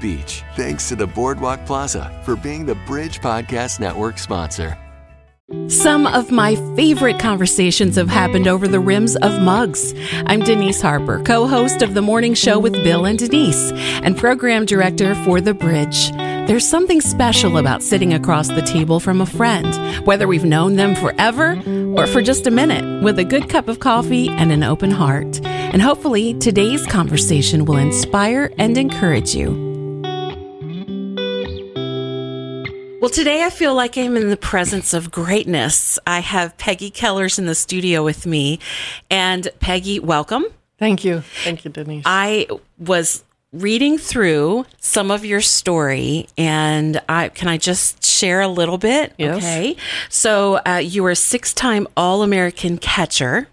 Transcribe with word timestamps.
Beach. 0.00 0.42
Thanks 0.56 0.88
to 0.88 0.96
the 0.96 1.06
Boardwalk 1.06 1.66
Plaza 1.66 2.20
for 2.24 2.36
being 2.36 2.64
the 2.64 2.76
Bridge 2.86 3.20
Podcast 3.20 3.80
Network 3.80 4.18
sponsor. 4.18 4.78
Some 5.68 6.06
of 6.06 6.30
my 6.30 6.56
favorite 6.74 7.18
conversations 7.18 7.96
have 7.96 8.08
happened 8.08 8.48
over 8.48 8.66
the 8.66 8.80
rims 8.80 9.14
of 9.16 9.42
mugs. 9.42 9.92
I'm 10.26 10.40
Denise 10.40 10.80
Harper, 10.80 11.22
co 11.22 11.46
host 11.46 11.82
of 11.82 11.92
The 11.92 12.00
Morning 12.00 12.32
Show 12.32 12.58
with 12.58 12.72
Bill 12.72 13.04
and 13.04 13.18
Denise, 13.18 13.70
and 14.02 14.16
program 14.16 14.64
director 14.64 15.14
for 15.16 15.42
The 15.42 15.52
Bridge. 15.52 16.10
There's 16.46 16.66
something 16.66 17.00
special 17.00 17.58
about 17.58 17.82
sitting 17.82 18.14
across 18.14 18.48
the 18.48 18.62
table 18.62 19.00
from 19.00 19.20
a 19.20 19.26
friend, 19.26 19.74
whether 20.06 20.26
we've 20.26 20.44
known 20.44 20.76
them 20.76 20.94
forever 20.94 21.62
or 21.94 22.06
for 22.06 22.22
just 22.22 22.46
a 22.46 22.50
minute, 22.50 23.02
with 23.02 23.18
a 23.18 23.24
good 23.24 23.48
cup 23.50 23.68
of 23.68 23.80
coffee 23.80 24.28
and 24.30 24.50
an 24.50 24.62
open 24.62 24.90
heart. 24.90 25.40
And 25.74 25.82
hopefully, 25.82 26.34
today's 26.34 26.86
conversation 26.86 27.64
will 27.64 27.78
inspire 27.78 28.52
and 28.58 28.78
encourage 28.78 29.34
you. 29.34 29.50
Well, 33.00 33.10
today 33.10 33.42
I 33.42 33.50
feel 33.50 33.74
like 33.74 33.98
I'm 33.98 34.16
in 34.16 34.30
the 34.30 34.36
presence 34.36 34.94
of 34.94 35.10
greatness. 35.10 35.98
I 36.06 36.20
have 36.20 36.56
Peggy 36.58 36.92
Kellers 36.92 37.40
in 37.40 37.46
the 37.46 37.56
studio 37.56 38.04
with 38.04 38.24
me. 38.24 38.60
And 39.10 39.48
Peggy, 39.58 39.98
welcome. 39.98 40.44
Thank 40.78 41.04
you. 41.04 41.22
Thank 41.42 41.64
you, 41.64 41.72
Denise. 41.72 42.04
I 42.06 42.46
was 42.78 43.24
reading 43.52 43.98
through 43.98 44.66
some 44.78 45.10
of 45.10 45.24
your 45.24 45.40
story 45.40 46.28
and 46.38 47.00
I 47.08 47.30
can 47.30 47.48
I 47.48 47.56
just 47.56 48.04
share 48.04 48.40
a 48.40 48.48
little 48.48 48.78
bit? 48.78 49.12
Yes. 49.18 49.38
Okay. 49.38 49.76
So 50.08 50.60
uh, 50.66 50.76
you 50.76 51.02
were 51.02 51.10
a 51.10 51.16
six-time 51.16 51.88
All-American 51.96 52.78
catcher, 52.78 53.48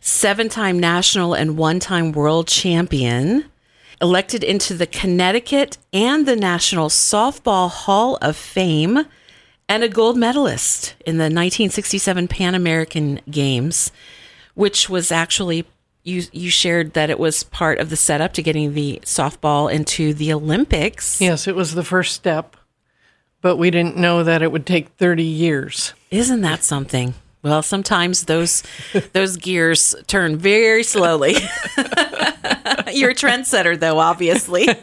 seven-time 0.00 0.78
national 0.78 1.34
and 1.34 1.56
one-time 1.56 2.12
world 2.12 2.48
champion 2.48 3.44
elected 4.00 4.42
into 4.42 4.74
the 4.74 4.86
Connecticut 4.86 5.76
and 5.92 6.26
the 6.26 6.36
National 6.36 6.88
Softball 6.88 7.70
Hall 7.70 8.16
of 8.22 8.36
Fame, 8.36 9.04
and 9.68 9.84
a 9.84 9.88
gold 9.88 10.16
medalist 10.16 10.94
in 11.06 11.18
the 11.18 11.24
1967 11.24 12.26
Pan 12.26 12.54
American 12.54 13.20
Games, 13.30 13.92
which 14.54 14.88
was 14.88 15.12
actually 15.12 15.64
you 16.02 16.22
you 16.32 16.50
shared 16.50 16.94
that 16.94 17.10
it 17.10 17.18
was 17.18 17.44
part 17.44 17.78
of 17.78 17.90
the 17.90 17.96
setup 17.96 18.32
to 18.32 18.42
getting 18.42 18.72
the 18.72 19.00
softball 19.04 19.72
into 19.72 20.14
the 20.14 20.32
Olympics. 20.32 21.20
yes, 21.20 21.46
it 21.46 21.54
was 21.54 21.74
the 21.74 21.84
first 21.84 22.14
step, 22.14 22.56
but 23.42 23.56
we 23.56 23.70
didn't 23.70 23.96
know 23.96 24.24
that 24.24 24.42
it 24.42 24.50
would 24.50 24.66
take 24.66 24.88
30 24.96 25.22
years. 25.22 25.92
Isn't 26.10 26.40
that 26.40 26.64
something? 26.64 27.14
Well, 27.42 27.62
sometimes 27.62 28.24
those 28.24 28.62
those 29.12 29.36
gears 29.36 29.94
turn 30.06 30.36
very 30.36 30.82
slowly. 30.82 31.34
You're 32.92 33.10
a 33.10 33.14
trendsetter, 33.14 33.78
though, 33.78 33.98
obviously. 33.98 34.68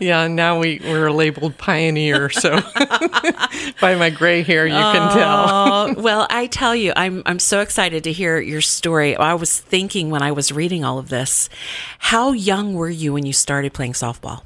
Yeah, 0.00 0.28
now 0.28 0.58
we, 0.58 0.80
we're 0.82 1.10
labeled 1.10 1.58
pioneer, 1.58 2.30
so 2.30 2.52
by 3.82 3.96
my 3.96 4.08
gray 4.08 4.42
hair, 4.42 4.66
you 4.66 4.72
can 4.72 5.12
tell. 5.12 5.46
Oh, 5.50 5.94
well, 5.98 6.26
I 6.30 6.46
tell 6.46 6.74
you, 6.74 6.94
I'm 6.96 7.22
I'm 7.26 7.38
so 7.38 7.60
excited 7.60 8.04
to 8.04 8.12
hear 8.12 8.40
your 8.40 8.62
story. 8.62 9.14
I 9.14 9.34
was 9.34 9.60
thinking 9.60 10.08
when 10.08 10.22
I 10.22 10.32
was 10.32 10.52
reading 10.52 10.84
all 10.84 10.98
of 10.98 11.10
this, 11.10 11.50
how 11.98 12.32
young 12.32 12.72
were 12.74 12.88
you 12.88 13.12
when 13.12 13.26
you 13.26 13.34
started 13.34 13.74
playing 13.74 13.92
softball? 13.92 14.40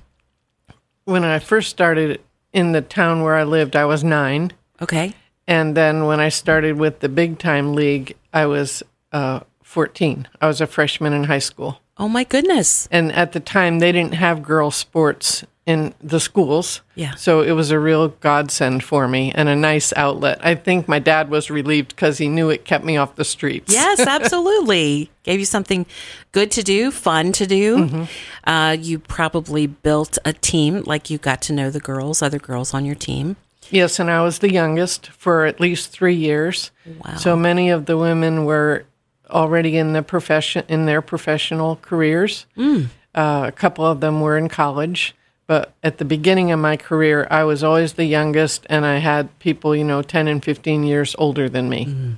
When 1.04 1.25
I 1.25 1.38
first 1.38 1.70
started 1.70 2.20
in 2.53 2.72
the 2.72 2.82
town 2.82 3.22
where 3.22 3.37
I 3.37 3.44
lived, 3.44 3.76
I 3.76 3.84
was 3.84 4.03
nine. 4.03 4.53
Okay. 4.82 5.14
And 5.47 5.77
then 5.77 6.06
when 6.06 6.21
I 6.21 6.28
started 6.28 6.78
with 6.78 7.00
the 7.00 7.09
big 7.09 7.38
time 7.38 7.75
league, 7.75 8.16
I 8.32 8.47
was 8.47 8.82
uh, 9.12 9.41
14. 9.62 10.28
I 10.41 10.47
was 10.47 10.60
a 10.60 10.66
freshman 10.66 11.12
in 11.12 11.25
high 11.25 11.38
school. 11.38 11.81
Oh 11.97 12.09
my 12.09 12.25
goodness. 12.25 12.88
And 12.91 13.12
at 13.12 13.32
the 13.32 13.41
time, 13.41 13.78
they 13.78 13.93
didn't 13.93 14.15
have 14.15 14.43
girl 14.43 14.71
sports 14.71 15.44
in 15.66 15.94
the 16.03 16.21
schools. 16.21 16.82
Yeah. 16.94 17.15
So 17.15 17.41
it 17.41 17.53
was 17.53 17.71
a 17.71 17.78
real 17.78 18.09
godsend 18.09 18.84
for 18.84 19.09
me 19.09 19.32
and 19.34 19.49
a 19.49 19.56
nice 19.56 19.93
outlet. 19.97 20.38
I 20.43 20.55
think 20.55 20.88
my 20.88 20.99
dad 20.99 21.31
was 21.31 21.50
relieved 21.50 21.91
because 21.91 22.19
he 22.19 22.28
knew 22.28 22.50
it 22.50 22.65
kept 22.65 22.84
me 22.84 22.97
off 22.97 23.16
the 23.16 23.25
streets. 23.25 23.72
Yes, 23.72 24.00
absolutely. 24.06 25.11
Gave 25.22 25.38
you 25.38 25.47
something 25.47 25.87
good 26.32 26.50
to 26.53 26.62
do, 26.62 26.91
fun 26.91 27.32
to 27.32 27.47
do. 27.47 27.78
Mm-hmm. 27.78 28.49
Uh, 28.49 28.72
you 28.72 28.99
probably 28.99 29.66
built 29.66 30.19
a 30.25 30.34
team, 30.34 30.82
like 30.82 31.09
you 31.09 31.16
got 31.16 31.41
to 31.43 31.53
know 31.53 31.71
the 31.71 31.81
girls, 31.81 32.21
other 32.21 32.38
girls 32.38 32.75
on 32.75 32.84
your 32.84 32.97
team. 32.97 33.37
Yes, 33.70 33.98
and 33.98 34.10
I 34.10 34.22
was 34.22 34.38
the 34.38 34.52
youngest 34.52 35.08
for 35.08 35.47
at 35.47 35.60
least 35.60 35.91
three 35.91 36.14
years. 36.14 36.70
Wow. 36.84 37.16
So 37.16 37.36
many 37.36 37.70
of 37.70 37.86
the 37.86 37.97
women 37.97 38.44
were 38.44 38.84
already 39.30 39.76
in 39.76 39.92
the 39.92 40.02
profession 40.02 40.64
in 40.69 40.86
their 40.86 41.02
professional 41.02 41.76
careers. 41.76 42.47
Mm. 42.56 42.86
Uh, 43.14 43.44
a 43.47 43.52
couple 43.52 43.84
of 43.86 44.00
them 44.00 44.20
were 44.20 44.36
in 44.36 44.48
college, 44.48 45.14
but 45.47 45.72
at 45.82 45.98
the 45.98 46.04
beginning 46.04 46.52
of 46.52 46.58
my 46.58 46.76
career, 46.76 47.26
I 47.30 47.44
was 47.44 47.62
always 47.62 47.94
the 47.94 48.04
youngest, 48.04 48.66
and 48.69 48.84
I 48.84 48.98
had 48.98 49.36
people, 49.38 49.75
you 49.75 49.84
know, 49.84 50.02
ten 50.02 50.28
and 50.28 50.44
fifteen 50.44 50.84
years 50.84 51.14
older 51.19 51.48
than 51.48 51.69
me. 51.69 51.86
Mm. 51.86 52.16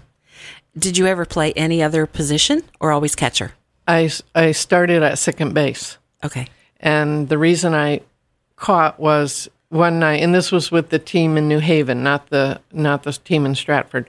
Did 0.78 0.98
you 0.98 1.06
ever 1.06 1.24
play 1.24 1.52
any 1.52 1.82
other 1.82 2.06
position 2.06 2.62
or 2.80 2.92
always 2.92 3.14
catcher? 3.14 3.52
I 3.86 4.10
I 4.34 4.52
started 4.52 5.02
at 5.02 5.18
second 5.18 5.54
base. 5.54 5.98
Okay. 6.24 6.48
And 6.80 7.28
the 7.28 7.38
reason 7.38 7.74
I 7.74 8.00
caught 8.56 8.98
was 8.98 9.48
one 9.68 9.98
night, 9.98 10.22
and 10.22 10.34
this 10.34 10.52
was 10.52 10.70
with 10.70 10.90
the 10.90 10.98
team 10.98 11.36
in 11.36 11.48
New 11.48 11.58
Haven, 11.58 12.02
not 12.02 12.30
the 12.30 12.60
not 12.72 13.02
the 13.02 13.12
team 13.12 13.46
in 13.46 13.54
Stratford. 13.54 14.08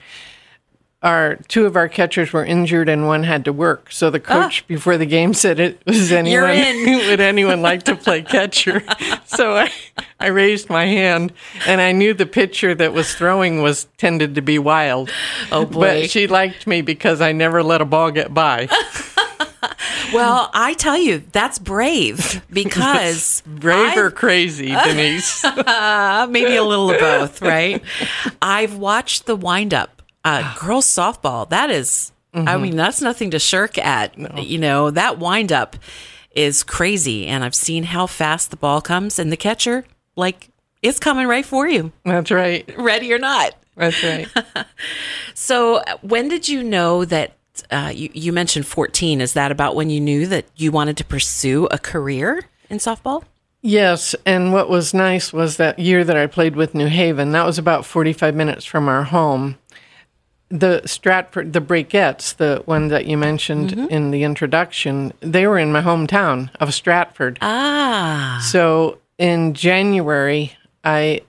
Our 1.03 1.35
two 1.47 1.67
of 1.67 1.75
our 1.75 1.87
catchers 1.87 2.33
were 2.33 2.43
injured, 2.43 2.89
and 2.89 3.05
one 3.05 3.23
had 3.23 3.45
to 3.45 3.53
work. 3.53 3.91
So 3.91 4.09
the 4.09 4.21
ah. 4.27 4.43
coach 4.43 4.67
before 4.67 4.97
the 4.97 5.05
game 5.05 5.33
said, 5.33 5.59
"It 5.59 5.81
was 5.85 6.11
anyone 6.11 6.47
would 7.07 7.19
anyone 7.19 7.61
like 7.61 7.83
to 7.83 7.95
play 7.95 8.23
catcher?" 8.23 8.83
so 9.25 9.55
I 9.55 9.71
I 10.19 10.27
raised 10.27 10.69
my 10.69 10.85
hand, 10.85 11.33
and 11.67 11.81
I 11.81 11.91
knew 11.91 12.13
the 12.13 12.25
pitcher 12.25 12.73
that 12.75 12.93
was 12.93 13.13
throwing 13.13 13.61
was 13.61 13.87
tended 13.97 14.35
to 14.35 14.41
be 14.41 14.57
wild. 14.59 15.11
Oh, 15.51 15.65
boy. 15.65 16.01
But 16.01 16.09
she 16.09 16.27
liked 16.27 16.65
me 16.65 16.81
because 16.81 17.21
I 17.21 17.31
never 17.31 17.61
let 17.63 17.81
a 17.81 17.85
ball 17.85 18.11
get 18.11 18.33
by. 18.33 18.67
Well, 20.13 20.49
I 20.53 20.73
tell 20.75 20.97
you, 20.97 21.21
that's 21.33 21.59
brave 21.59 22.41
because 22.49 23.43
Brave 23.45 23.97
or 23.97 24.09
crazy, 24.09 24.67
Denise. 24.83 25.43
Uh, 25.43 26.27
maybe 26.29 26.55
a 26.55 26.63
little 26.63 26.91
of 26.91 26.99
both, 26.99 27.41
right? 27.41 27.83
I've 28.41 28.77
watched 28.77 29.25
the 29.25 29.35
wind 29.35 29.73
up. 29.73 30.01
Uh, 30.23 30.55
girls 30.59 30.85
softball. 30.85 31.49
That 31.49 31.69
is, 31.71 32.11
I 32.33 32.57
mean, 32.57 32.77
that's 32.77 33.01
nothing 33.01 33.31
to 33.31 33.39
shirk 33.39 33.77
at. 33.77 34.17
You 34.37 34.59
know, 34.59 34.91
that 34.91 35.19
wind 35.19 35.51
up 35.51 35.75
is 36.31 36.63
crazy. 36.63 37.27
And 37.27 37.43
I've 37.43 37.55
seen 37.55 37.83
how 37.83 38.07
fast 38.07 38.49
the 38.51 38.57
ball 38.57 38.79
comes 38.81 39.19
and 39.19 39.29
the 39.31 39.37
catcher, 39.37 39.85
like, 40.15 40.49
it's 40.81 40.99
coming 40.99 41.27
right 41.27 41.45
for 41.45 41.67
you, 41.67 41.91
That's 42.05 42.31
right. 42.31 42.69
ready 42.77 43.11
or 43.11 43.19
not. 43.19 43.55
That's 43.75 44.01
right. 44.03 44.27
So, 45.33 45.83
when 46.01 46.29
did 46.29 46.47
you 46.47 46.63
know 46.63 47.03
that? 47.05 47.33
Uh, 47.71 47.91
you, 47.93 48.09
you 48.13 48.31
mentioned 48.33 48.65
14. 48.65 49.21
Is 49.21 49.33
that 49.33 49.51
about 49.51 49.75
when 49.75 49.89
you 49.89 49.99
knew 49.99 50.25
that 50.27 50.45
you 50.55 50.71
wanted 50.71 50.97
to 50.97 51.03
pursue 51.05 51.65
a 51.71 51.77
career 51.77 52.45
in 52.69 52.77
softball? 52.77 53.23
Yes, 53.61 54.15
and 54.25 54.53
what 54.53 54.69
was 54.69 54.93
nice 54.93 55.33
was 55.33 55.57
that 55.57 55.79
year 55.79 56.03
that 56.03 56.15
I 56.15 56.27
played 56.27 56.55
with 56.55 56.75
New 56.75 56.87
Haven, 56.87 57.31
that 57.31 57.45
was 57.45 57.57
about 57.57 57.85
45 57.85 58.35
minutes 58.35 58.65
from 58.65 58.87
our 58.87 59.03
home. 59.03 59.57
The 60.49 60.81
Stratford, 60.85 61.51
the 61.51 61.59
Breakettes, 61.59 62.33
the 62.37 62.61
one 62.65 62.87
that 62.87 63.05
you 63.07 63.17
mentioned 63.17 63.73
in 63.91 64.11
the 64.11 64.23
introduction, 64.23 65.11
they 65.19 65.45
were 65.47 65.57
in 65.57 65.73
my 65.73 65.81
hometown 65.81 66.49
of 66.61 66.73
Stratford. 66.73 67.39
Ah, 67.41 68.39
So 68.41 68.99
in 69.17 69.53
January, 69.53 70.53
I, 70.85 71.21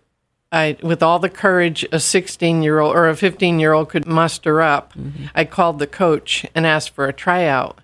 I, 0.51 0.77
with 0.83 1.03
all 1.03 1.19
the 1.19 1.29
courage 1.29 1.85
a 1.93 2.01
16 2.01 2.63
year 2.63 2.79
old 2.79 2.97
or 2.97 3.09
a 3.09 3.17
15 3.17 3.61
year 3.61 3.73
old 3.73 3.91
could 3.91 4.07
muster 4.07 4.63
up, 4.63 4.95
I 5.35 5.45
called 5.45 5.79
the 5.79 5.87
coach 5.87 6.47
and 6.55 6.67
asked 6.67 6.91
for 6.91 7.07
a 7.07 7.13
tryout. 7.13 7.81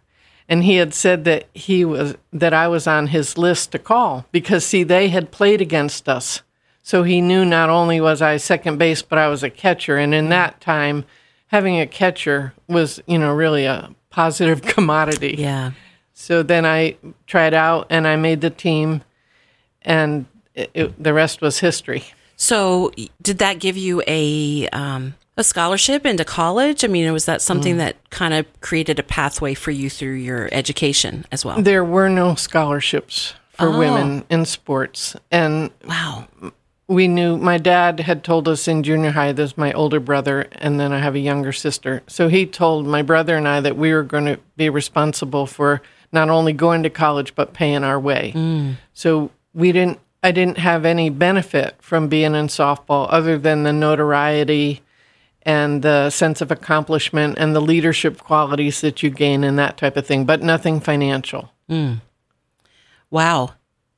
And 0.49 0.65
he 0.65 0.77
had 0.77 0.93
said 0.93 1.25
that 1.25 1.49
he 1.55 1.85
was 1.85 2.17
that 2.33 2.53
I 2.53 2.69
was 2.69 2.87
on 2.87 3.09
his 3.09 3.39
list 3.39 3.73
to 3.73 3.79
call 3.79 4.27
because 4.33 4.65
see 4.65 4.83
they 4.83 5.09
had 5.09 5.31
played 5.31 5.61
against 5.61 6.09
us. 6.09 6.43
So 6.83 7.03
he 7.03 7.23
knew 7.23 7.47
not 7.47 7.71
only 7.71 8.01
was 8.01 8.21
I 8.21 8.37
second 8.37 8.79
base, 8.79 9.01
but 9.01 9.19
I 9.19 9.29
was 9.29 9.43
a 9.43 9.49
catcher. 9.49 9.97
And 9.97 10.15
in 10.15 10.29
that 10.29 10.61
time, 10.61 11.05
having 11.47 11.81
a 11.81 11.87
catcher 11.87 12.53
was, 12.69 13.01
you 13.07 13.19
know, 13.19 13.33
really 13.33 13.65
a 13.65 13.95
positive 14.11 14.61
commodity. 14.75 15.37
yeah. 15.39 15.73
So 16.13 16.43
then 16.43 16.65
I 16.65 16.97
tried 17.27 17.55
out 17.55 17.87
and 17.91 18.07
I 18.07 18.17
made 18.17 18.41
the 18.41 18.51
team. 18.51 19.03
and 19.83 20.27
it, 20.55 20.71
it, 20.73 21.03
the 21.03 21.13
rest 21.13 21.41
was 21.41 21.59
history. 21.59 22.05
So, 22.45 22.93
did 23.23 23.39
that 23.39 23.59
give 23.59 23.79
you 23.79 24.03
a 24.07 24.69
um, 24.69 25.15
a 25.39 25.43
scholarship 25.43 26.05
into 26.05 26.27
college? 26.27 26.85
I 26.85 26.89
mean, 26.89 27.11
was 27.11 27.25
that 27.25 27.41
something 27.41 27.79
that 27.79 27.97
kind 28.11 28.35
of 28.35 28.45
created 28.61 28.99
a 28.99 29.03
pathway 29.03 29.55
for 29.55 29.71
you 29.71 29.89
through 29.89 30.17
your 30.17 30.51
education 30.53 31.25
as 31.33 31.43
well? 31.43 31.63
There 31.63 31.83
were 31.87 32.11
no 32.11 32.35
scholarships 32.35 33.33
for 33.53 33.69
Oh. 33.69 33.79
women 33.79 34.25
in 34.29 34.45
sports, 34.45 35.17
and 35.31 35.71
Wow. 35.89 36.29
we 36.87 37.09
knew 37.09 37.39
my 37.39 37.57
dad 37.57 38.01
had 38.01 38.23
told 38.23 38.47
us 38.47 38.69
in 38.69 38.83
junior 38.83 39.13
high 39.13 39.33
there's 39.33 39.57
my 39.57 39.73
older 39.73 39.99
brother 40.01 40.47
and 40.53 40.79
then 40.79 40.93
i 40.93 40.99
have 40.99 41.15
a 41.15 41.19
younger 41.19 41.51
sister 41.51 42.03
so 42.07 42.29
he 42.29 42.45
told 42.45 42.87
my 42.87 43.01
brother 43.01 43.39
and 43.39 43.49
i 43.49 43.59
that 43.59 43.75
we 43.79 43.91
were 43.95 44.03
going 44.03 44.27
to 44.27 44.39
be 44.59 44.69
responsible 44.69 45.47
for 45.47 45.81
not 46.13 46.29
only 46.29 46.53
going 46.53 46.83
to 46.83 46.91
college 46.91 47.35
but 47.35 47.55
paying 47.55 47.83
our 47.85 47.99
way 47.99 48.77
so 48.93 49.31
we 49.55 49.73
didn't 49.73 49.99
i 50.25 50.33
didn't 50.33 50.59
have 50.59 50.85
any 50.85 51.09
benefit 51.11 51.77
from 51.81 52.09
being 52.09 52.35
in 52.35 52.49
softball 52.49 53.07
other 53.11 53.39
than 53.39 53.63
the 53.63 53.73
notoriety 53.73 54.83
and 55.43 55.83
the 55.83 56.11
sense 56.11 56.41
of 56.41 56.51
accomplishment 56.51 57.37
and 57.39 57.55
the 57.55 57.61
leadership 57.61 58.19
qualities 58.19 58.81
that 58.81 59.03
you 59.03 59.11
gain 59.11 59.45
and 59.45 59.57
that 59.59 59.77
type 59.77 59.97
of 59.97 60.05
thing 60.07 60.25
but 60.25 60.43
nothing 60.43 60.81
financial 60.81 61.53
hmm. 61.69 61.95
Wow. 63.11 63.51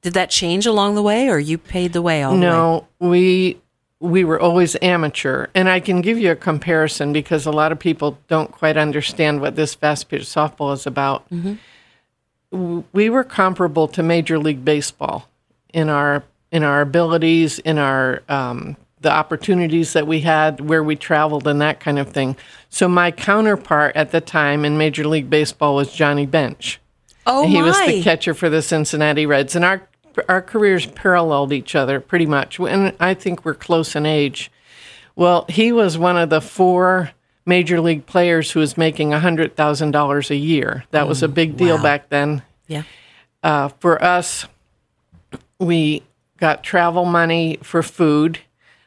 Did 0.02 0.12
that 0.12 0.28
change 0.28 0.66
along 0.66 0.94
the 0.94 1.02
way, 1.02 1.30
or 1.30 1.38
you 1.38 1.56
paid 1.56 1.94
the 1.94 2.02
way 2.02 2.22
all 2.22 2.32
the 2.32 2.36
way? 2.36 2.46
No, 2.46 2.86
we 2.98 3.58
we 3.98 4.24
were 4.24 4.38
always 4.38 4.76
amateur, 4.82 5.46
and 5.54 5.70
I 5.70 5.80
can 5.80 6.02
give 6.02 6.18
you 6.18 6.30
a 6.32 6.36
comparison 6.36 7.14
because 7.14 7.46
a 7.46 7.50
lot 7.50 7.72
of 7.72 7.78
people 7.78 8.18
don't 8.28 8.52
quite 8.52 8.76
understand 8.76 9.40
what 9.40 9.56
this 9.56 9.74
fast 9.74 10.10
pitch 10.10 10.24
softball 10.24 10.74
is 10.74 10.86
about. 10.86 11.28
Mm-hmm. 11.30 11.54
W- 12.52 12.84
We 12.92 13.08
were 13.08 13.24
comparable 13.24 13.88
to 13.88 14.02
Major 14.02 14.38
League 14.38 14.66
Baseball 14.66 15.26
in 15.76 15.90
our 15.90 16.24
in 16.50 16.64
our 16.64 16.80
abilities, 16.80 17.60
in 17.60 17.78
our 17.78 18.22
um, 18.28 18.76
the 19.02 19.12
opportunities 19.12 19.92
that 19.92 20.06
we 20.06 20.20
had, 20.20 20.58
where 20.60 20.82
we 20.82 20.96
traveled, 20.96 21.46
and 21.46 21.60
that 21.60 21.78
kind 21.78 21.98
of 21.98 22.08
thing. 22.10 22.34
So 22.70 22.88
my 22.88 23.10
counterpart 23.12 23.94
at 23.94 24.10
the 24.10 24.22
time 24.22 24.64
in 24.64 24.78
Major 24.78 25.06
League 25.06 25.30
Baseball 25.30 25.76
was 25.76 25.92
Johnny 25.92 26.26
Bench. 26.26 26.80
Oh 27.26 27.46
He 27.46 27.60
my! 27.60 27.68
was 27.68 27.86
the 27.86 28.02
catcher 28.02 28.32
for 28.32 28.48
the 28.48 28.62
Cincinnati 28.62 29.26
Reds, 29.26 29.54
and 29.54 29.64
our 29.64 29.86
our 30.30 30.40
careers 30.40 30.86
paralleled 30.86 31.52
each 31.52 31.74
other 31.74 32.00
pretty 32.00 32.26
much, 32.26 32.58
and 32.58 32.94
I 32.98 33.12
think 33.12 33.44
we're 33.44 33.54
close 33.54 33.94
in 33.94 34.06
age. 34.06 34.50
Well, 35.14 35.44
he 35.48 35.72
was 35.72 35.98
one 35.98 36.16
of 36.16 36.30
the 36.30 36.40
four 36.40 37.10
major 37.44 37.80
league 37.82 38.06
players 38.06 38.50
who 38.50 38.60
was 38.60 38.78
making 38.78 39.12
hundred 39.12 39.56
thousand 39.56 39.90
dollars 39.90 40.30
a 40.30 40.36
year. 40.36 40.84
That 40.90 41.06
was 41.06 41.22
a 41.22 41.28
big 41.28 41.58
deal 41.58 41.76
wow. 41.76 41.82
back 41.82 42.08
then. 42.08 42.42
yeah. 42.66 42.84
Uh, 43.42 43.68
for 43.68 44.02
us, 44.02 44.46
we 45.58 46.02
got 46.38 46.62
travel 46.62 47.04
money 47.04 47.58
for 47.62 47.82
food. 47.82 48.40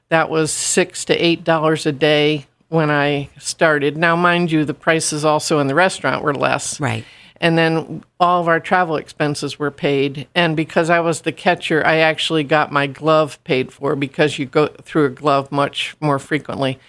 That 0.10 0.30
was 0.30 0.51
six 0.51 1.06
to 1.06 1.16
eight 1.16 1.44
dollars 1.44 1.86
a 1.86 1.92
day 1.92 2.48
when 2.69 2.89
I 2.92 3.30
started. 3.38 3.98
Now, 3.98 4.16
mind 4.16 4.51
you, 4.51 4.63
the 4.63 4.74
prices 4.74 5.25
also 5.25 5.60
in 5.60 5.68
the 5.68 5.75
restaurant 5.75 6.24
were 6.24 6.33
less. 6.33 6.80
Right. 6.80 7.04
And 7.42 7.57
then 7.57 8.04
all 8.19 8.42
of 8.42 8.48
our 8.48 8.60
travel 8.60 8.98
expenses 8.98 9.57
were 9.57 9.71
paid. 9.71 10.27
And 10.36 10.56
because 10.56 10.89
I 10.89 11.00
was 11.00 11.21
the 11.21 11.31
catcher, 11.31 11.86
I 11.86 11.98
actually 11.98 12.44
got 12.44 12.72
my 12.72 12.86
glove 12.86 13.42
paid 13.44 13.72
for 13.72 13.95
because 13.95 14.38
you 14.38 14.45
go 14.45 14.68
through 14.68 15.06
a 15.06 15.10
glove 15.10 15.51
much 15.51 15.95
more 16.01 16.19
frequently. 16.19 16.80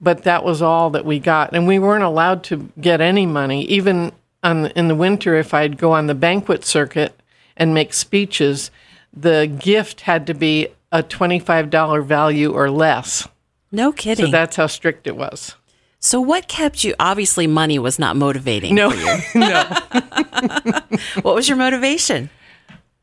But 0.00 0.24
that 0.24 0.44
was 0.44 0.60
all 0.60 0.90
that 0.90 1.04
we 1.04 1.20
got. 1.20 1.54
And 1.54 1.66
we 1.66 1.78
weren't 1.78 2.04
allowed 2.04 2.42
to 2.44 2.70
get 2.80 3.00
any 3.00 3.24
money. 3.24 3.64
Even 3.66 4.12
on 4.42 4.66
in 4.68 4.88
the 4.88 4.94
winter, 4.94 5.36
if 5.36 5.54
I'd 5.54 5.78
go 5.78 5.92
on 5.92 6.08
the 6.08 6.14
banquet 6.14 6.64
circuit 6.64 7.18
and 7.56 7.72
make 7.72 7.94
speeches, 7.94 8.72
the 9.14 9.46
gift 9.46 10.02
had 10.02 10.26
to 10.26 10.34
be 10.34 10.68
a 10.92 11.02
$25 11.02 12.04
value 12.04 12.52
or 12.52 12.70
less. 12.70 13.26
No 13.72 13.92
kidding. 13.92 14.26
So 14.26 14.30
that's 14.30 14.56
how 14.56 14.66
strict 14.66 15.06
it 15.06 15.16
was. 15.16 15.54
So, 15.98 16.20
what 16.20 16.48
kept 16.48 16.84
you? 16.84 16.94
Obviously, 17.00 17.46
money 17.46 17.78
was 17.78 17.98
not 17.98 18.14
motivating. 18.14 18.74
No, 18.74 18.90
no. 19.34 19.64
What 21.22 21.34
was 21.34 21.48
your 21.48 21.56
motivation? 21.56 22.28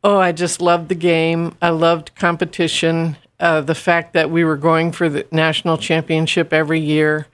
Oh, 0.03 0.17
I 0.17 0.31
just 0.31 0.61
loved 0.61 0.89
the 0.89 0.95
game. 0.95 1.55
I 1.61 1.69
loved 1.69 2.15
competition. 2.15 3.17
Uh, 3.39 3.61
the 3.61 3.75
fact 3.75 4.13
that 4.13 4.29
we 4.29 4.43
were 4.43 4.55
going 4.55 4.91
for 4.91 5.09
the 5.09 5.25
national 5.31 5.77
championship 5.77 6.53
every 6.53 6.79
year. 6.79 7.25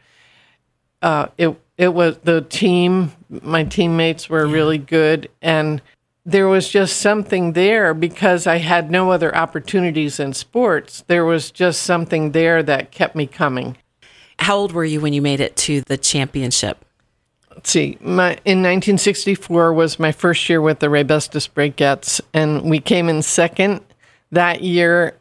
Uh, 1.01 1.27
it 1.37 1.55
it 1.77 1.93
was 1.93 2.17
the 2.19 2.41
team. 2.41 3.11
My 3.29 3.65
teammates 3.65 4.29
were 4.29 4.47
really 4.47 4.77
good, 4.77 5.29
and 5.41 5.81
there 6.27 6.49
was 6.49 6.67
just 6.67 6.97
something 6.97 7.53
there 7.53 7.93
because 7.93 8.47
I 8.47 8.57
had 8.57 8.91
no 8.91 9.11
other 9.11 9.33
opportunities 9.33 10.19
in 10.19 10.33
sports. 10.33 11.05
There 11.07 11.23
was 11.23 11.51
just 11.51 11.83
something 11.83 12.33
there 12.33 12.61
that 12.63 12.91
kept 12.91 13.15
me 13.15 13.27
coming. 13.27 13.77
How 14.39 14.57
old 14.57 14.73
were 14.73 14.83
you 14.83 14.99
when 14.99 15.13
you 15.13 15.21
made 15.21 15.39
it 15.39 15.55
to 15.55 15.81
the 15.81 15.97
championship? 15.97 16.83
Let's 17.49 17.69
see, 17.69 17.97
my 18.01 18.31
in 18.43 18.61
1964 18.61 19.73
was 19.73 19.99
my 19.99 20.11
first 20.11 20.47
year 20.49 20.61
with 20.61 20.79
the 20.79 20.87
Raybestos 20.87 21.49
Breakettes, 21.49 22.19
and 22.33 22.69
we 22.69 22.79
came 22.81 23.07
in 23.07 23.21
second 23.21 23.81
that 24.31 24.61
year 24.61 25.17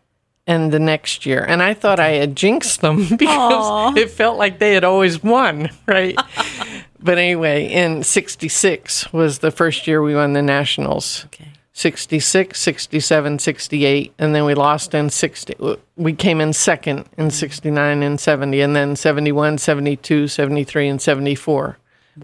and 0.48 0.72
the 0.72 0.80
next 0.80 1.24
year. 1.24 1.44
And 1.46 1.62
I 1.62 1.72
thought 1.72 2.00
I 2.00 2.10
had 2.10 2.36
jinxed 2.36 2.80
them 2.80 3.06
because 3.16 3.96
it 3.96 4.10
felt 4.10 4.38
like 4.38 4.58
they 4.58 4.74
had 4.74 4.84
always 4.84 5.22
won, 5.22 5.70
right? 5.86 6.18
but 7.06 7.18
anyway, 7.18 7.66
in 7.66 8.02
66 8.02 9.12
was 9.12 9.38
the 9.38 9.50
first 9.50 9.86
year 9.86 10.02
we 10.02 10.14
won 10.14 10.34
the 10.34 10.42
Nationals. 10.42 11.24
Okay. 11.26 11.48
66, 11.72 12.58
67, 12.58 13.38
68, 13.38 14.14
and 14.18 14.34
then 14.34 14.46
we 14.46 14.54
lost 14.54 14.94
in 14.94 15.10
60. 15.10 15.54
We 15.96 16.14
came 16.14 16.40
in 16.40 16.54
second 16.54 17.00
in 17.18 17.26
mm-hmm. 17.26 17.28
69 17.28 18.02
and 18.02 18.18
70, 18.18 18.60
and 18.62 18.74
then 18.74 18.96
71, 18.96 19.58
72, 19.58 20.26
73, 20.26 20.88
and 20.88 21.02
74. 21.02 21.78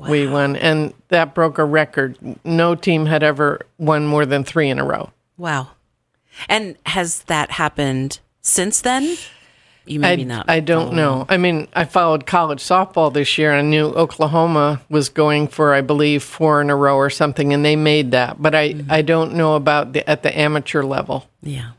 We 0.09 0.27
won, 0.27 0.57
and 0.57 0.95
that 1.09 1.35
broke 1.35 1.59
a 1.59 1.65
record. 1.65 2.17
No 2.45 2.75
team 2.75 3.05
had 3.05 3.23
ever 3.23 3.61
won 3.77 4.07
more 4.07 4.25
than 4.25 4.43
three 4.43 4.71
in 4.71 4.79
a 4.79 4.85
row. 4.85 5.11
Wow. 5.37 5.73
And 6.49 6.77
has 6.87 7.25
that 7.25 7.51
happened 7.51 8.21
since 8.41 8.81
then? 8.81 9.19
You 9.85 10.01
maybe 10.01 10.23
I, 10.23 10.25
not. 10.25 10.45
I 10.49 10.61
don't 10.61 10.95
know. 10.95 11.27
I 11.29 11.37
mean, 11.37 11.67
I 11.75 11.85
followed 11.85 12.25
college 12.27 12.63
softball 12.63 13.13
this 13.13 13.37
year. 13.37 13.51
and 13.51 13.67
I 13.67 13.69
knew 13.69 13.87
Oklahoma 13.87 14.81
was 14.89 15.09
going 15.09 15.49
for, 15.49 15.75
I 15.75 15.81
believe, 15.81 16.23
four 16.23 16.61
in 16.61 16.71
a 16.71 16.77
row 16.77 16.97
or 16.97 17.11
something, 17.11 17.53
and 17.53 17.65
they 17.65 17.75
made 17.77 18.13
that. 18.13 18.41
But 18.41 18.55
I, 18.55 18.73
Mm-hmm. 18.73 18.93
I 18.93 19.03
don't 19.03 19.35
know 19.35 19.55
about 19.57 19.93
the 19.93 20.09
at 20.09 20.23
the 20.23 20.37
amateur 20.39 20.83
level. 20.83 21.29
Yeah. 21.43 21.71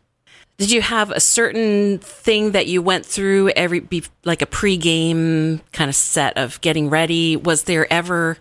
Did 0.57 0.69
you 0.69 0.81
have 0.81 1.09
a 1.11 1.19
certain 1.19 1.97
thing 1.99 2.51
that 2.51 2.67
you 2.67 2.81
went 2.81 3.05
through 3.05 3.49
every 3.55 3.87
like 4.23 4.41
a 4.41 4.45
pregame 4.45 5.61
kind 5.71 5.89
of 5.89 5.95
set 5.95 6.37
of 6.37 6.61
getting 6.61 6.89
ready? 6.89 7.35
Was 7.35 7.63
there 7.63 7.91
ever 7.91 8.37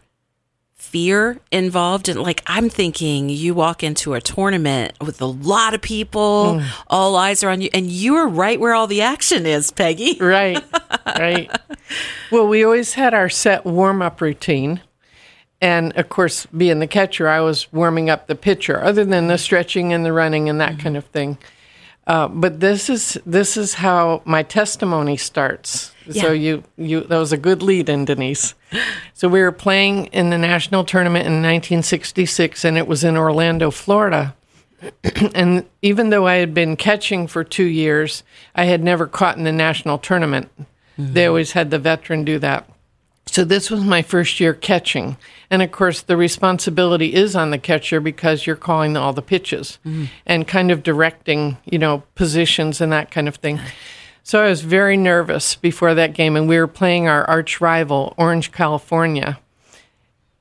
fear 0.92 1.40
involved? 1.50 2.08
And 2.08 2.20
like 2.20 2.42
I'm 2.46 2.68
thinking, 2.68 3.30
you 3.30 3.54
walk 3.54 3.82
into 3.82 4.12
a 4.14 4.20
tournament 4.20 4.92
with 5.00 5.20
a 5.22 5.26
lot 5.26 5.74
of 5.74 5.80
people, 5.80 6.62
all 6.88 7.16
eyes 7.16 7.42
are 7.42 7.50
on 7.50 7.62
you, 7.62 7.70
and 7.72 7.90
you 7.90 8.14
are 8.16 8.28
right 8.28 8.60
where 8.60 8.74
all 8.74 8.86
the 8.86 9.02
action 9.02 9.46
is, 9.46 9.70
Peggy. 9.70 10.18
Right, 10.32 10.62
right. 11.18 11.50
Well, 12.30 12.46
we 12.46 12.64
always 12.64 12.94
had 12.94 13.12
our 13.12 13.28
set 13.28 13.64
warm 13.64 14.02
up 14.02 14.20
routine. 14.20 14.80
And 15.60 15.96
of 15.96 16.08
course, 16.08 16.46
being 16.46 16.78
the 16.80 16.86
catcher, 16.86 17.28
I 17.28 17.40
was 17.40 17.72
warming 17.72 18.10
up 18.10 18.26
the 18.26 18.34
pitcher, 18.34 18.82
other 18.82 19.04
than 19.04 19.28
the 19.28 19.38
stretching 19.38 19.92
and 19.92 20.04
the 20.04 20.12
running 20.12 20.48
and 20.48 20.60
that 20.60 20.78
kind 20.78 20.96
of 20.96 21.04
thing. 21.06 21.38
Uh, 22.06 22.28
but 22.28 22.60
this 22.60 22.90
is 22.90 23.18
this 23.24 23.56
is 23.56 23.74
how 23.74 24.22
my 24.24 24.42
testimony 24.42 25.16
starts. 25.16 25.91
So 26.10 26.32
you 26.32 26.64
you 26.76 27.02
that 27.02 27.18
was 27.18 27.32
a 27.32 27.36
good 27.36 27.62
lead 27.62 27.88
in 27.88 28.04
Denise. 28.04 28.54
So 29.14 29.28
we 29.28 29.40
were 29.40 29.52
playing 29.52 30.06
in 30.06 30.30
the 30.30 30.38
national 30.38 30.84
tournament 30.84 31.26
in 31.26 31.34
1966, 31.34 32.64
and 32.64 32.76
it 32.76 32.86
was 32.86 33.04
in 33.04 33.16
Orlando, 33.16 33.70
Florida. 33.70 34.34
and 35.34 35.64
even 35.80 36.10
though 36.10 36.26
I 36.26 36.36
had 36.36 36.54
been 36.54 36.76
catching 36.76 37.26
for 37.26 37.44
two 37.44 37.66
years, 37.66 38.24
I 38.54 38.64
had 38.64 38.82
never 38.82 39.06
caught 39.06 39.36
in 39.36 39.44
the 39.44 39.52
national 39.52 39.98
tournament. 39.98 40.50
Mm-hmm. 40.98 41.12
They 41.12 41.26
always 41.26 41.52
had 41.52 41.70
the 41.70 41.78
veteran 41.78 42.24
do 42.24 42.38
that. 42.40 42.68
So 43.26 43.44
this 43.44 43.70
was 43.70 43.84
my 43.84 44.02
first 44.02 44.40
year 44.40 44.52
catching. 44.52 45.16
And 45.48 45.62
of 45.62 45.70
course, 45.70 46.02
the 46.02 46.16
responsibility 46.16 47.14
is 47.14 47.36
on 47.36 47.50
the 47.50 47.58
catcher 47.58 48.00
because 48.00 48.46
you're 48.46 48.56
calling 48.56 48.96
all 48.96 49.12
the 49.12 49.22
pitches 49.22 49.78
mm-hmm. 49.86 50.06
and 50.26 50.48
kind 50.48 50.70
of 50.70 50.82
directing, 50.82 51.56
you 51.64 51.78
know, 51.78 52.02
positions 52.14 52.80
and 52.80 52.92
that 52.92 53.10
kind 53.10 53.28
of 53.28 53.36
thing. 53.36 53.60
So 54.24 54.42
I 54.42 54.48
was 54.48 54.60
very 54.62 54.96
nervous 54.96 55.56
before 55.56 55.94
that 55.94 56.14
game, 56.14 56.36
and 56.36 56.48
we 56.48 56.58
were 56.58 56.68
playing 56.68 57.08
our 57.08 57.24
arch 57.28 57.60
rival, 57.60 58.14
Orange, 58.16 58.52
California, 58.52 59.38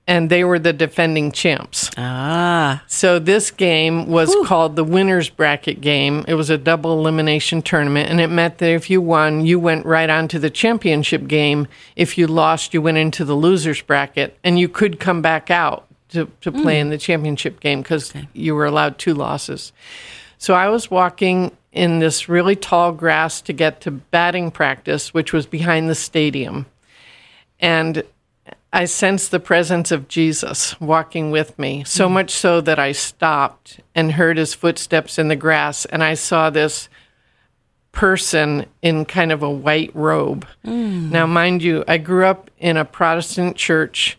and 0.08 0.30
they 0.30 0.44
were 0.44 0.60
the 0.60 0.74
defending 0.74 1.32
champs. 1.32 1.90
Ah, 1.98 2.84
So 2.88 3.18
this 3.18 3.50
game 3.50 4.08
was 4.08 4.36
called 4.46 4.76
the 4.76 4.84
winners 4.84 5.30
bracket 5.30 5.82
game. 5.82 6.26
It 6.28 6.34
was 6.36 6.50
a 6.50 6.58
double 6.58 6.98
elimination 7.00 7.62
tournament, 7.62 8.10
and 8.10 8.20
it 8.22 8.28
meant 8.30 8.60
that 8.60 8.70
if 8.70 8.90
you 8.90 9.02
won, 9.02 9.46
you 9.46 9.60
went 9.60 9.86
right 9.86 10.10
on 10.10 10.28
to 10.30 10.40
the 10.40 10.50
championship 10.50 11.28
game. 11.28 11.68
If 11.96 12.18
you 12.18 12.28
lost, 12.28 12.74
you 12.74 12.82
went 12.82 12.98
into 12.98 13.26
the 13.26 13.36
losers 13.36 13.82
bracket, 13.82 14.38
and 14.44 14.60
you 14.60 14.70
could 14.70 15.00
come 15.00 15.22
back 15.22 15.50
out 15.50 15.88
to, 16.10 16.30
to 16.42 16.52
play 16.52 16.80
in 16.80 16.90
the 16.90 16.98
championship 16.98 17.60
game 17.60 17.82
because 17.82 18.14
you 18.34 18.54
were 18.54 18.66
allowed 18.66 18.98
two 18.98 19.14
losses. 19.14 19.72
So 20.38 20.54
I 20.56 20.68
was 20.70 20.92
walking 20.92 21.52
in 21.72 22.00
this 22.00 22.28
really 22.28 22.56
tall 22.56 22.92
grass 22.92 23.42
to 23.42 23.54
get 23.54 23.82
to 23.82 23.92
batting 23.92 24.52
practice, 24.52 25.14
which 25.14 25.32
was 25.32 25.46
behind 25.46 25.90
the 25.90 25.96
stadium. 25.96 26.66
And 27.60 28.04
I 28.74 28.86
sensed 28.86 29.32
the 29.32 29.40
presence 29.40 29.92
of 29.92 30.08
Jesus 30.08 30.80
walking 30.80 31.32
with 31.32 31.58
me, 31.60 31.84
so 31.86 32.06
mm-hmm. 32.06 32.14
much 32.16 32.32
so 32.32 32.62
that 32.62 32.80
I 32.80 32.94
stopped 32.94 33.82
and 33.94 34.14
heard 34.14 34.38
his 34.38 34.54
footsteps 34.54 35.20
in 35.20 35.28
the 35.28 35.36
grass, 35.36 35.86
and 35.86 36.04
I 36.04 36.14
saw 36.14 36.50
this 36.50 36.90
person 37.92 38.66
in 38.82 39.04
kind 39.04 39.34
of 39.34 39.44
a 39.44 39.50
white 39.50 39.92
robe. 39.94 40.48
Mm. 40.66 41.12
Now, 41.12 41.28
mind 41.28 41.62
you, 41.62 41.84
I 41.88 41.98
grew 41.98 42.26
up 42.26 42.50
in 42.58 42.78
a 42.78 42.86
Protestant 42.86 43.58
church. 43.58 44.18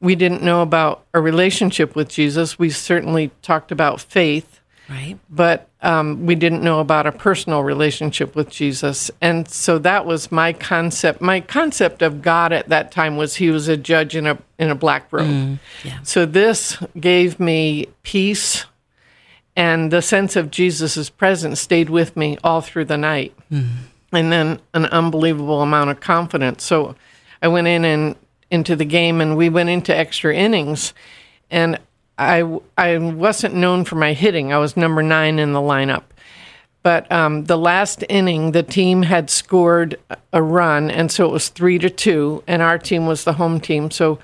We 0.00 0.14
didn't 0.14 0.42
know 0.42 0.62
about 0.62 1.04
a 1.12 1.20
relationship 1.20 1.96
with 1.96 2.08
Jesus. 2.08 2.58
We 2.58 2.70
certainly 2.70 3.32
talked 3.42 3.72
about 3.72 4.00
faith, 4.00 4.59
Right. 4.90 5.16
but 5.30 5.68
um, 5.82 6.26
we 6.26 6.34
didn't 6.34 6.62
know 6.62 6.80
about 6.80 7.06
a 7.06 7.12
personal 7.12 7.62
relationship 7.62 8.34
with 8.34 8.50
Jesus. 8.50 9.10
And 9.20 9.48
so 9.48 9.78
that 9.78 10.04
was 10.04 10.30
my 10.32 10.52
concept. 10.52 11.20
My 11.20 11.40
concept 11.40 12.02
of 12.02 12.20
God 12.20 12.52
at 12.52 12.68
that 12.68 12.90
time 12.90 13.16
was 13.16 13.36
he 13.36 13.50
was 13.50 13.68
a 13.68 13.76
judge 13.76 14.16
in 14.16 14.26
a 14.26 14.36
in 14.58 14.68
a 14.68 14.74
black 14.74 15.10
robe. 15.12 15.58
yeah. 15.84 16.02
So 16.02 16.26
this 16.26 16.76
gave 16.98 17.38
me 17.38 17.86
peace 18.02 18.66
and 19.56 19.90
the 19.90 20.02
sense 20.02 20.36
of 20.36 20.50
Jesus' 20.50 21.08
presence 21.10 21.60
stayed 21.60 21.88
with 21.90 22.16
me 22.16 22.36
all 22.42 22.60
through 22.60 22.86
the 22.86 22.96
night. 22.98 23.34
And 23.50 24.32
then 24.32 24.60
an 24.74 24.86
unbelievable 24.86 25.62
amount 25.62 25.90
of 25.90 26.00
confidence. 26.00 26.64
So 26.64 26.96
I 27.40 27.48
went 27.48 27.68
in 27.68 27.84
and 27.84 28.16
into 28.50 28.74
the 28.74 28.84
game 28.84 29.20
and 29.20 29.36
we 29.36 29.48
went 29.48 29.68
into 29.68 29.96
extra 29.96 30.34
innings 30.34 30.92
and 31.50 31.78
I, 32.20 32.60
I 32.76 32.98
wasn't 32.98 33.54
known 33.54 33.84
for 33.84 33.96
my 33.96 34.12
hitting. 34.12 34.52
I 34.52 34.58
was 34.58 34.76
number 34.76 35.02
nine 35.02 35.38
in 35.38 35.52
the 35.52 35.60
lineup. 35.60 36.02
But 36.82 37.10
um, 37.12 37.44
the 37.44 37.58
last 37.58 38.04
inning, 38.08 38.52
the 38.52 38.62
team 38.62 39.02
had 39.02 39.28
scored 39.28 39.98
a 40.32 40.42
run, 40.42 40.90
and 40.90 41.10
so 41.10 41.26
it 41.26 41.32
was 41.32 41.48
three 41.48 41.78
to 41.78 41.90
two, 41.90 42.42
and 42.46 42.62
our 42.62 42.78
team 42.78 43.06
was 43.06 43.24
the 43.24 43.34
home 43.34 43.60
team. 43.60 43.90
So 43.90 44.18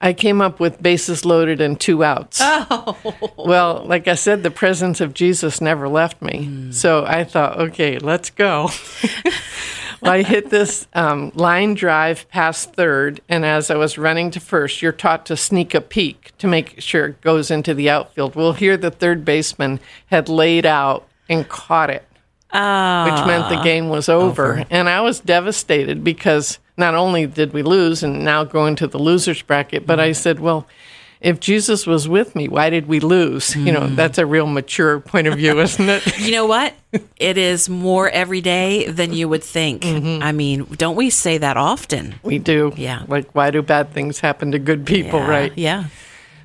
I 0.00 0.12
came 0.12 0.40
up 0.40 0.58
with 0.58 0.82
bases 0.82 1.24
loaded 1.24 1.60
and 1.60 1.80
two 1.80 2.02
outs. 2.04 2.38
Oh. 2.42 2.96
Well, 3.36 3.84
like 3.84 4.08
I 4.08 4.14
said, 4.14 4.42
the 4.42 4.50
presence 4.50 5.02
of 5.02 5.12
Jesus 5.12 5.60
never 5.60 5.86
left 5.86 6.22
me. 6.22 6.72
So 6.72 7.04
I 7.04 7.24
thought, 7.24 7.58
okay, 7.58 7.98
let's 7.98 8.30
go. 8.30 8.70
I 10.10 10.22
hit 10.22 10.50
this 10.50 10.86
um, 10.94 11.32
line 11.34 11.74
drive 11.74 12.28
past 12.28 12.74
third, 12.74 13.20
and 13.28 13.44
as 13.44 13.70
I 13.70 13.76
was 13.76 13.98
running 13.98 14.30
to 14.32 14.40
first, 14.40 14.82
you're 14.82 14.92
taught 14.92 15.26
to 15.26 15.36
sneak 15.36 15.74
a 15.74 15.80
peek 15.80 16.32
to 16.38 16.46
make 16.46 16.80
sure 16.80 17.06
it 17.06 17.20
goes 17.20 17.50
into 17.50 17.74
the 17.74 17.90
outfield. 17.90 18.34
Well, 18.34 18.52
here 18.52 18.76
the 18.76 18.90
third 18.90 19.24
baseman 19.24 19.80
had 20.06 20.28
laid 20.28 20.66
out 20.66 21.08
and 21.28 21.48
caught 21.48 21.90
it 21.90 22.04
which 22.54 23.26
meant 23.26 23.48
the 23.48 23.60
game 23.64 23.88
was 23.88 24.08
over. 24.08 24.64
And 24.70 24.88
I 24.88 25.00
was 25.00 25.18
devastated 25.18 26.04
because 26.04 26.60
not 26.76 26.94
only 26.94 27.26
did 27.26 27.52
we 27.52 27.64
lose 27.64 28.04
and 28.04 28.24
now 28.24 28.44
go 28.44 28.66
into 28.66 28.86
the 28.86 28.98
losers 28.98 29.42
bracket, 29.42 29.86
but 29.86 29.98
I 29.98 30.12
said, 30.12 30.38
well, 30.38 30.66
if 31.24 31.40
Jesus 31.40 31.86
was 31.86 32.06
with 32.06 32.36
me, 32.36 32.48
why 32.48 32.68
did 32.68 32.86
we 32.86 33.00
lose? 33.00 33.56
You 33.56 33.72
know, 33.72 33.88
that's 33.88 34.18
a 34.18 34.26
real 34.26 34.46
mature 34.46 35.00
point 35.00 35.26
of 35.26 35.36
view, 35.36 35.58
isn't 35.60 35.88
it? 35.88 36.18
You 36.18 36.32
know 36.32 36.46
what? 36.46 36.74
it 37.16 37.38
is 37.38 37.68
more 37.68 38.08
every 38.10 38.40
day 38.40 38.86
than 38.88 39.12
you 39.12 39.28
would 39.28 39.42
think. 39.42 39.82
Mm-hmm. 39.82 40.22
I 40.22 40.32
mean, 40.32 40.64
don't 40.76 40.94
we 40.96 41.10
say 41.10 41.38
that 41.38 41.56
often? 41.56 42.14
we 42.22 42.38
do. 42.38 42.72
Yeah. 42.76 43.04
Like, 43.08 43.34
why 43.34 43.50
do 43.50 43.62
bad 43.62 43.90
things 43.92 44.20
happen 44.20 44.52
to 44.52 44.58
good 44.58 44.86
people, 44.86 45.18
Yeah, 45.18 45.28
right? 45.28 45.52
Yeah. 45.56 45.84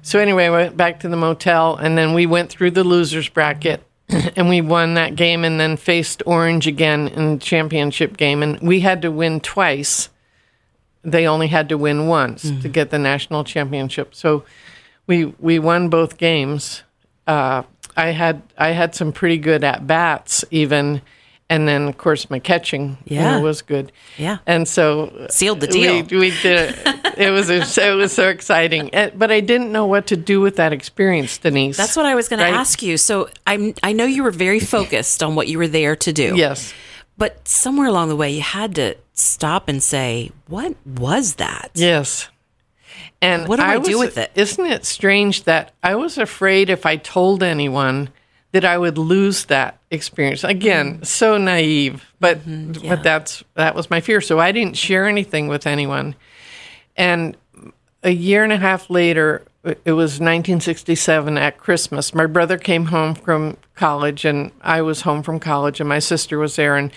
So 0.02 0.18
anyway, 0.18 0.46
I 0.46 0.50
went 0.50 0.78
back 0.78 1.02
to 1.02 1.10
the 1.10 1.18
motel, 1.18 1.76
and 1.76 1.98
then 1.98 2.14
we 2.14 2.26
went 2.26 2.50
through 2.50 2.72
the 2.72 2.86
losers 2.86 3.28
bracket, 3.28 3.84
and 4.10 4.48
we 4.48 4.62
won 4.62 4.94
that 4.94 5.16
game, 5.16 5.44
and 5.44 5.60
then 5.60 5.76
faced 5.76 6.24
Orange 6.26 6.68
again 6.68 7.10
in 7.10 7.34
the 7.34 7.40
championship 7.40 8.16
game, 8.16 8.42
and 8.42 8.60
we 8.62 8.80
had 8.80 9.02
to 9.02 9.12
win 9.12 9.42
twice. 9.42 10.10
They 11.04 11.28
only 11.28 11.48
had 11.48 11.70
to 11.70 11.78
win 11.78 12.08
once 12.08 12.44
to 12.44 12.68
get 12.70 12.90
the 12.90 13.00
national 13.00 13.44
championship. 13.44 14.14
So 14.14 14.44
we 15.08 15.26
we 15.40 15.58
won 15.60 15.90
both 15.90 16.18
games. 16.18 16.84
Uh, 17.28 17.64
I 17.96 18.08
had 18.08 18.42
I 18.58 18.70
had 18.70 18.96
some 18.96 19.12
pretty 19.12 19.38
good 19.38 19.64
at 19.64 19.88
bats 19.88 20.44
even, 20.52 21.02
and 21.50 21.68
then 21.68 21.88
of 21.88 21.98
course 21.98 22.30
my 22.30 22.40
catching 22.40 22.98
you 23.06 23.16
know, 23.18 23.22
Yeah. 23.38 23.40
was 23.40 23.62
good. 23.62 23.92
Yeah. 24.18 24.38
and 24.46 24.68
so 24.68 25.28
Sealed 25.30 25.60
the 25.62 25.68
deal. 25.68 26.04
we, 26.10 26.18
we 26.18 26.30
did 26.42 26.76
it. 26.76 26.96
It 27.20 27.32
was 27.32 27.50
it 27.50 27.96
was 27.96 28.14
so 28.14 28.30
exciting, 28.30 28.90
but 29.16 29.30
I 29.30 29.42
didn't 29.42 29.74
know 29.74 29.86
what 29.86 30.08
to 30.08 30.16
do 30.16 30.40
with 30.40 30.56
that 30.56 30.72
experience, 30.72 31.38
Denise. 31.38 31.76
That's 31.76 31.98
what 31.98 32.06
I 32.06 32.16
was 32.16 32.30
going 32.30 32.42
Right. 32.42 32.52
to 32.52 32.56
ask 32.58 32.82
you. 32.82 32.96
So 32.98 33.28
I'm, 33.46 33.74
I 33.84 33.92
know 33.92 34.06
you 34.06 34.24
were 34.24 34.32
very 34.32 34.62
focused 34.62 35.22
on 35.22 35.36
what 35.36 35.50
you 35.50 35.58
were 35.58 35.68
there 35.68 35.98
to 35.98 36.14
do. 36.14 36.36
Yes, 36.38 36.74
But 37.18 37.46
somewhere 37.46 37.88
along 37.90 38.08
the 38.08 38.16
way, 38.16 38.32
you 38.32 38.42
had 38.42 38.74
to 38.76 38.96
stop 39.20 39.68
and 39.70 39.82
say, 39.84 40.32
what 40.48 40.76
was 40.86 41.36
that? 41.36 41.72
yes. 41.74 42.30
And 43.22 43.48
What 43.50 43.58
do 43.58 43.64
I 43.66 43.78
do 43.80 43.98
was- 44.00 44.08
with 44.08 44.18
it? 44.18 44.32
Isn't 44.36 44.66
it 44.66 44.86
strange 44.86 45.44
that 45.44 45.74
I 45.84 45.96
was 45.96 46.18
afraid 46.18 46.70
if 46.70 46.86
I 46.86 46.96
told 46.96 47.44
anyone 47.44 48.10
that 48.54 48.64
I 48.64 48.78
would 48.78 48.98
lose 48.98 49.46
that 49.46 49.78
experience? 49.92 50.44
Again, 50.46 51.04
so 51.04 51.38
naive, 51.38 52.06
but 52.22 52.40
Mm-hmm. 52.40 52.86
yeah. 52.86 52.96
but 52.96 53.04
that's 53.04 53.44
that 53.56 53.76
was 53.76 53.90
my 53.90 54.00
fear. 54.00 54.22
So 54.22 54.40
I 54.40 54.52
didn't 54.54 54.78
share 54.78 55.06
anything 55.06 55.50
with 55.50 55.68
anyone. 55.68 56.16
And 56.96 57.36
a 58.04 58.12
year 58.12 58.44
and 58.46 58.54
a 58.54 58.58
half 58.58 58.90
later, 58.90 59.44
it 59.66 59.92
was 59.92 60.22
1967 60.22 61.38
at 61.38 61.58
Christmas. 61.58 62.14
My 62.16 62.26
brother 62.26 62.58
came 62.58 62.86
home 62.86 63.16
from 63.16 63.58
college, 63.76 64.24
and 64.24 64.52
I 64.62 64.82
was 64.82 65.02
home 65.02 65.24
from 65.24 65.40
college, 65.40 65.82
and 65.82 65.90
my 65.90 66.00
sister 66.00 66.40
was 66.40 66.56
there, 66.56 66.78
and 66.78 66.92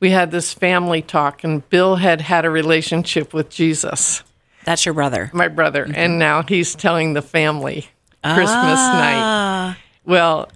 we 0.00 0.10
had 0.10 0.30
this 0.30 0.52
family 0.54 1.02
talk. 1.02 1.44
And 1.44 1.68
Bill 1.70 1.96
had 1.96 2.20
had 2.20 2.44
a 2.44 2.50
relationship 2.50 3.32
with 3.34 3.50
Jesus, 3.50 4.22
That's 4.64 4.84
your 4.84 4.94
brother. 4.94 5.30
my 5.32 5.48
brother, 5.48 5.84
Mm-hmm. 5.84 5.94
and 5.96 6.18
now 6.18 6.42
he's 6.42 6.74
telling 6.74 7.12
the 7.14 7.22
family 7.22 7.86
Christmas 8.22 8.48
night. 8.50 9.18
Ah, 9.20 9.78
Well, 10.04 10.50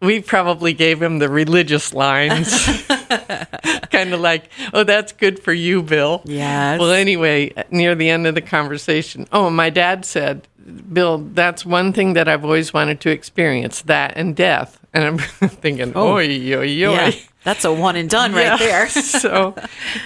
we 0.00 0.20
probably 0.20 0.74
gave 0.74 1.00
him 1.00 1.18
the 1.18 1.30
religious 1.30 1.94
lines. 1.94 2.82
kind 3.90 4.12
of 4.12 4.20
like, 4.20 4.44
oh, 4.74 4.84
that's 4.84 5.12
good 5.12 5.38
for 5.38 5.52
you, 5.52 5.82
Bill. 5.82 6.20
Yes. 6.24 6.78
Well, 6.78 6.90
anyway, 6.92 7.52
near 7.70 7.94
the 7.94 8.10
end 8.10 8.26
of 8.26 8.34
the 8.34 8.42
conversation, 8.42 9.26
oh, 9.32 9.48
my 9.50 9.70
dad 9.70 10.04
said, 10.04 10.46
Bill, 10.92 11.18
that's 11.18 11.64
one 11.64 11.92
thing 11.92 12.14
that 12.14 12.28
I've 12.28 12.44
always 12.44 12.72
wanted 12.74 13.00
to 13.02 13.10
experience 13.10 13.82
that 13.82 14.14
and 14.16 14.34
death. 14.36 14.78
And 14.92 15.04
I'm 15.04 15.18
thinking, 15.48 15.92
oh, 15.94 16.14
oi, 16.14 16.26
oi, 16.28 16.58
oi. 16.58 16.62
yeah. 16.64 17.10
That's 17.44 17.64
a 17.64 17.72
one 17.72 17.96
and 17.96 18.08
done 18.10 18.32
Yeah. 18.32 18.50
right 18.50 18.58
there. 18.58 18.88
so, 18.90 19.54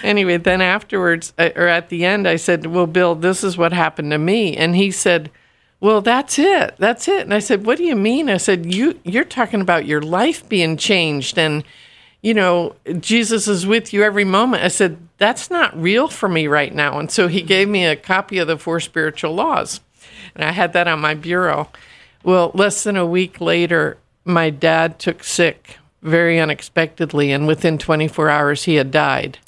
anyway, 0.03 0.37
then 0.37 0.61
afterwards, 0.61 1.33
uh, 1.37 1.49
or 1.55 1.67
at 1.67 1.89
the 1.89 2.05
end, 2.05 2.27
I 2.27 2.35
said, 2.35 2.65
Well, 2.67 2.87
Bill, 2.87 3.15
this 3.15 3.43
is 3.43 3.57
what 3.57 3.73
happened 3.73 4.11
to 4.11 4.17
me. 4.17 4.55
And 4.55 4.75
he 4.75 4.91
said, 4.91 5.31
Well, 5.79 6.01
that's 6.01 6.37
it. 6.37 6.75
That's 6.77 7.07
it. 7.07 7.21
And 7.21 7.33
I 7.33 7.39
said, 7.39 7.65
What 7.65 7.77
do 7.77 7.83
you 7.85 7.95
mean? 7.95 8.29
I 8.29 8.37
said, 8.37 8.71
you, 8.73 8.99
You're 9.03 9.23
talking 9.23 9.61
about 9.61 9.85
your 9.85 10.01
life 10.01 10.47
being 10.49 10.77
changed 10.77 11.37
and, 11.37 11.63
you 12.21 12.33
know, 12.33 12.75
Jesus 12.99 13.47
is 13.47 13.65
with 13.65 13.93
you 13.93 14.03
every 14.03 14.25
moment. 14.25 14.63
I 14.63 14.67
said, 14.67 14.97
That's 15.17 15.49
not 15.49 15.79
real 15.81 16.09
for 16.09 16.27
me 16.27 16.47
right 16.47 16.75
now. 16.75 16.99
And 16.99 17.09
so 17.09 17.27
he 17.29 17.41
gave 17.41 17.69
me 17.69 17.85
a 17.85 17.95
copy 17.95 18.37
of 18.39 18.47
the 18.47 18.57
Four 18.57 18.81
Spiritual 18.81 19.33
Laws. 19.33 19.79
And 20.35 20.43
I 20.43 20.51
had 20.51 20.73
that 20.73 20.87
on 20.89 20.99
my 20.99 21.13
bureau. 21.13 21.69
Well, 22.23 22.51
less 22.53 22.83
than 22.83 22.97
a 22.97 23.05
week 23.05 23.39
later, 23.39 23.97
my 24.25 24.49
dad 24.49 24.99
took 24.99 25.23
sick 25.23 25.77
very 26.01 26.39
unexpectedly, 26.39 27.31
and 27.31 27.47
within 27.47 27.77
24 27.77 28.29
hours, 28.29 28.63
he 28.63 28.75
had 28.75 28.91
died. 28.91 29.39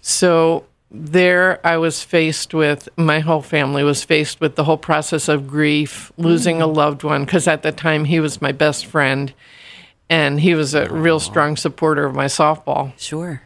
So 0.00 0.64
there 0.90 1.66
I 1.66 1.76
was 1.76 2.02
faced 2.02 2.54
with, 2.54 2.88
my 2.96 3.20
whole 3.20 3.42
family 3.42 3.82
was 3.82 4.04
faced 4.04 4.40
with 4.40 4.54
the 4.54 4.64
whole 4.64 4.76
process 4.76 5.28
of 5.28 5.48
grief, 5.48 6.12
losing 6.16 6.62
a 6.62 6.68
mm. 6.68 6.76
loved 6.76 7.02
one, 7.02 7.24
because 7.24 7.48
at 7.48 7.62
the 7.62 7.72
time 7.72 8.04
he 8.04 8.20
was 8.20 8.40
my 8.40 8.52
best 8.52 8.86
friend 8.86 9.32
and 10.08 10.40
he 10.40 10.54
was 10.54 10.74
a 10.74 10.88
real 10.92 11.18
strong 11.18 11.56
supporter 11.56 12.04
of 12.04 12.14
my 12.14 12.26
softball. 12.26 12.92
Sure. 12.98 13.42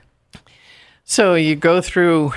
So 1.04 1.35
you 1.35 1.57
go 1.57 1.80
through, 1.80 2.33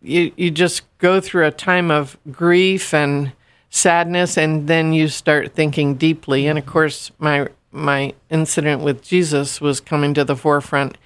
you, 0.00 0.32
you 0.36 0.50
just 0.50 0.82
go 0.98 1.20
through 1.20 1.46
a 1.46 1.50
time 1.50 1.90
of 1.90 2.16
grief 2.30 2.94
and 2.94 3.32
sadness, 3.68 4.38
and 4.38 4.68
then 4.68 4.92
you 4.92 5.08
start 5.08 5.52
thinking 5.54 5.96
deeply. 5.96 6.46
And 6.46 6.58
of 6.58 6.64
mm. 6.64 6.68
course, 6.68 7.10
my 7.18 7.48
my 7.76 8.14
incident 8.30 8.82
with 8.82 9.02
Jesus 9.02 9.60
was 9.60 9.80
coming 9.80 10.14
to 10.14 10.24
the 10.24 10.36
forefront. 10.36 10.96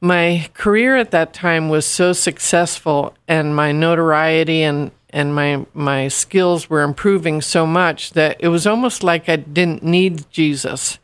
My 0.00 0.50
career 0.52 0.96
at 0.96 1.12
that 1.12 1.32
time 1.32 1.68
was 1.68 1.86
so 1.86 2.12
successful, 2.12 3.14
and 3.28 3.54
my 3.54 3.72
notoriety 3.72 4.62
and 4.62 4.90
and 5.10 5.34
my 5.34 5.64
my 5.74 6.08
skills 6.08 6.68
were 6.68 6.82
improving 6.82 7.40
so 7.40 7.66
much 7.66 8.12
that 8.12 8.36
it 8.40 8.48
was 8.48 8.66
almost 8.66 9.04
like 9.04 9.28
I 9.28 9.36
didn't 9.36 9.82
need 9.82 10.28
Jesus. 10.30 10.98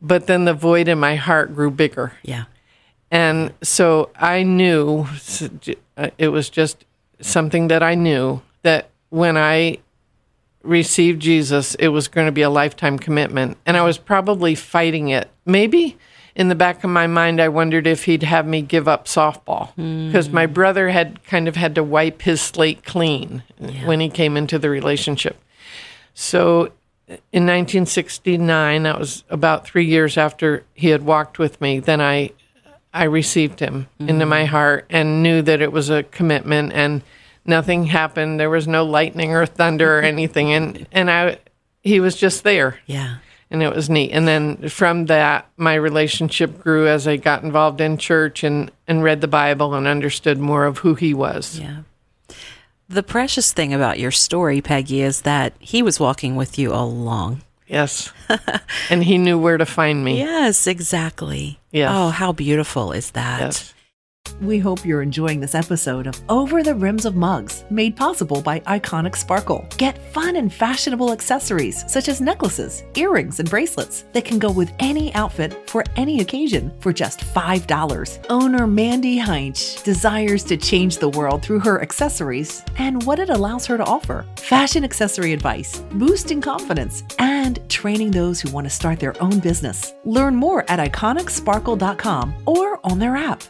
But 0.00 0.26
then 0.26 0.44
the 0.44 0.54
void 0.54 0.88
in 0.88 0.98
my 0.98 1.16
heart 1.16 1.54
grew 1.54 1.70
bigger. 1.70 2.12
Yeah. 2.22 2.44
And 3.10 3.52
so 3.62 4.10
I 4.16 4.42
knew 4.42 5.06
uh, 5.96 6.10
it 6.18 6.28
was 6.28 6.50
just 6.50 6.84
something 7.20 7.68
that 7.68 7.82
I 7.82 7.94
knew 7.94 8.42
that 8.62 8.90
when 9.10 9.36
I 9.36 9.78
received 10.66 11.20
Jesus, 11.22 11.74
it 11.76 11.88
was 11.88 12.08
going 12.08 12.26
to 12.26 12.32
be 12.32 12.42
a 12.42 12.50
lifetime 12.50 12.98
commitment. 12.98 13.56
And 13.66 13.76
I 13.76 13.82
was 13.82 13.98
probably 13.98 14.54
fighting 14.54 15.08
it. 15.08 15.30
Maybe 15.44 15.96
in 16.36 16.48
the 16.48 16.54
back 16.54 16.84
of 16.84 16.90
my 16.90 17.06
mind, 17.06 17.40
I 17.40 17.48
wondered 17.48 17.86
if 17.86 18.04
he'd 18.04 18.22
have 18.22 18.46
me 18.46 18.60
give 18.60 18.86
up 18.86 19.06
softball 19.06 19.72
hmm. 19.72 20.06
because 20.06 20.28
my 20.28 20.44
brother 20.46 20.90
had 20.90 21.24
kind 21.24 21.48
of 21.48 21.56
had 21.56 21.74
to 21.76 21.82
wipe 21.82 22.22
his 22.22 22.42
slate 22.42 22.84
clean 22.84 23.42
uh, 23.60 23.68
when 23.86 24.00
he 24.00 24.10
came 24.10 24.36
into 24.36 24.58
the 24.58 24.68
relationship. 24.68 25.42
So 26.12 26.66
uh, 27.08 27.16
in 27.32 27.46
1969, 27.46 28.82
that 28.82 28.98
was 28.98 29.24
about 29.30 29.66
three 29.66 29.86
years 29.86 30.18
after 30.18 30.64
he 30.74 30.90
had 30.90 31.02
walked 31.02 31.38
with 31.38 31.60
me, 31.60 31.80
then 31.80 32.00
I 32.00 32.30
I 32.92 33.04
received 33.04 33.60
him 33.60 33.88
hmm. 33.98 34.08
into 34.08 34.26
my 34.26 34.44
heart 34.44 34.86
and 34.90 35.22
knew 35.22 35.42
that 35.42 35.60
it 35.60 35.72
was 35.72 35.90
a 35.90 36.02
commitment 36.02 36.72
and 36.72 37.02
nothing 37.48 37.84
happened. 37.84 38.38
There 38.40 38.50
was 38.50 38.66
no 38.68 38.84
lightning 38.84 39.32
or 39.34 39.46
thunder 39.46 39.98
or 39.98 40.02
anything. 40.02 40.52
And, 40.52 40.86
and 40.92 41.10
I, 41.10 41.38
he 41.82 42.00
was 42.00 42.16
just 42.16 42.42
there 42.44 42.78
Yeah. 42.86 43.16
and 43.50 43.62
it 43.62 43.74
was 43.74 43.88
neat. 43.90 44.10
And 44.10 44.26
then 44.26 44.68
from 44.68 45.06
that, 45.06 45.48
my 45.56 45.74
relationship 45.74 46.58
grew 46.60 46.88
as 46.88 47.06
I 47.06 47.16
got 47.16 47.42
involved 47.42 47.80
in 47.80 47.96
church 47.98 48.42
and, 48.44 48.70
and 48.88 49.02
read 49.02 49.20
the 49.20 49.28
Bible 49.28 49.74
and 49.74 49.86
understood 49.86 50.38
more 50.38 50.64
of 50.64 50.78
who 50.78 50.94
he 50.94 51.14
was. 51.14 51.58
Yeah. 51.60 51.78
The 52.88 53.02
precious 53.02 53.52
thing 53.52 53.74
about 53.74 53.98
your 53.98 54.12
story, 54.12 54.60
Peggy, 54.60 55.00
is 55.02 55.22
that 55.22 55.54
he 55.58 55.82
was 55.82 55.98
walking 55.98 56.36
with 56.36 56.56
you 56.58 56.72
all 56.72 56.86
along. 56.88 57.42
Yes. 57.66 58.12
and 58.90 59.02
he 59.02 59.18
knew 59.18 59.36
where 59.38 59.56
to 59.58 59.66
find 59.66 60.04
me. 60.04 60.18
Yes, 60.36 60.68
exactly. 60.68 61.58
Yes. 61.72 61.90
Oh, 61.92 62.10
how 62.10 62.30
beautiful 62.30 62.92
is 62.92 63.10
that? 63.12 63.40
Yes. 63.40 63.74
We 64.40 64.58
hope 64.58 64.84
you're 64.84 65.02
enjoying 65.02 65.40
this 65.40 65.54
episode 65.54 66.06
of 66.06 66.20
Over 66.28 66.62
the 66.62 66.74
Rims 66.74 67.04
of 67.04 67.16
Mugs, 67.16 67.64
made 67.70 67.96
possible 67.96 68.40
by 68.42 68.60
Iconic 68.60 69.16
Sparkle. 69.16 69.66
Get 69.76 69.98
fun 70.12 70.36
and 70.36 70.52
fashionable 70.52 71.12
accessories 71.12 71.84
such 71.90 72.08
as 72.08 72.20
necklaces, 72.20 72.84
earrings, 72.94 73.40
and 73.40 73.48
bracelets 73.48 74.04
that 74.12 74.24
can 74.24 74.38
go 74.38 74.50
with 74.50 74.72
any 74.78 75.14
outfit 75.14 75.68
for 75.68 75.84
any 75.96 76.20
occasion 76.20 76.72
for 76.80 76.92
just 76.92 77.20
$5. 77.20 78.26
Owner 78.30 78.66
Mandy 78.66 79.18
Heinch 79.18 79.82
desires 79.82 80.44
to 80.44 80.56
change 80.56 80.98
the 80.98 81.10
world 81.10 81.42
through 81.42 81.60
her 81.60 81.82
accessories 81.82 82.62
and 82.78 83.02
what 83.04 83.18
it 83.18 83.30
allows 83.30 83.66
her 83.66 83.76
to 83.76 83.84
offer 83.84 84.24
fashion 84.36 84.84
accessory 84.84 85.32
advice, 85.32 85.80
boosting 85.92 86.40
confidence, 86.40 87.02
and 87.18 87.66
training 87.68 88.10
those 88.10 88.40
who 88.40 88.50
want 88.50 88.66
to 88.66 88.70
start 88.70 89.00
their 89.00 89.20
own 89.22 89.40
business. 89.40 89.94
Learn 90.04 90.36
more 90.36 90.64
at 90.70 90.78
iconicsparkle.com 90.92 92.34
or 92.46 92.80
on 92.84 92.98
their 92.98 93.16
app. 93.16 93.42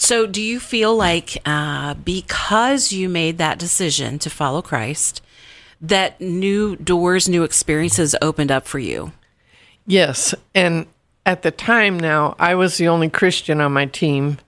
So, 0.00 0.26
do 0.26 0.40
you 0.40 0.60
feel 0.60 0.94
like 0.96 1.38
uh, 1.44 1.94
because 1.94 2.92
you 2.92 3.08
made 3.08 3.38
that 3.38 3.58
decision 3.58 4.18
to 4.20 4.30
follow 4.30 4.62
Christ, 4.62 5.20
that 5.80 6.20
new 6.20 6.76
doors, 6.76 7.28
new 7.28 7.42
experiences 7.42 8.14
opened 8.22 8.52
up 8.52 8.66
for 8.66 8.78
you? 8.78 9.12
Yes. 9.86 10.34
And 10.54 10.86
at 11.26 11.42
the 11.42 11.50
time 11.50 11.98
now, 11.98 12.36
I 12.38 12.54
was 12.54 12.76
the 12.76 12.88
only 12.88 13.10
Christian 13.10 13.60
on 13.60 13.72
my 13.72 13.86
team. 13.86 14.38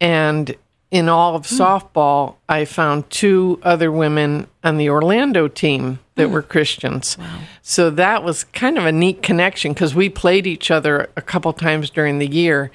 And 0.00 0.54
in 0.90 1.08
all 1.08 1.34
of 1.34 1.46
hmm. 1.46 1.56
softball, 1.56 2.36
I 2.48 2.64
found 2.64 3.10
two 3.10 3.58
other 3.62 3.90
women 3.90 4.46
on 4.62 4.76
the 4.76 4.88
Orlando 4.88 5.48
team 5.48 5.98
that 6.14 6.28
hmm. 6.28 6.32
were 6.32 6.42
Christians. 6.42 7.18
Wow. 7.18 7.40
So 7.62 7.90
that 7.90 8.22
was 8.22 8.44
kind 8.44 8.78
of 8.78 8.86
a 8.86 8.92
neat 8.92 9.22
connection 9.22 9.72
because 9.72 9.94
we 9.94 10.08
played 10.08 10.46
each 10.46 10.70
other 10.70 11.10
a 11.16 11.22
couple 11.22 11.52
times 11.52 11.90
during 11.90 12.18
the 12.18 12.28
year. 12.28 12.70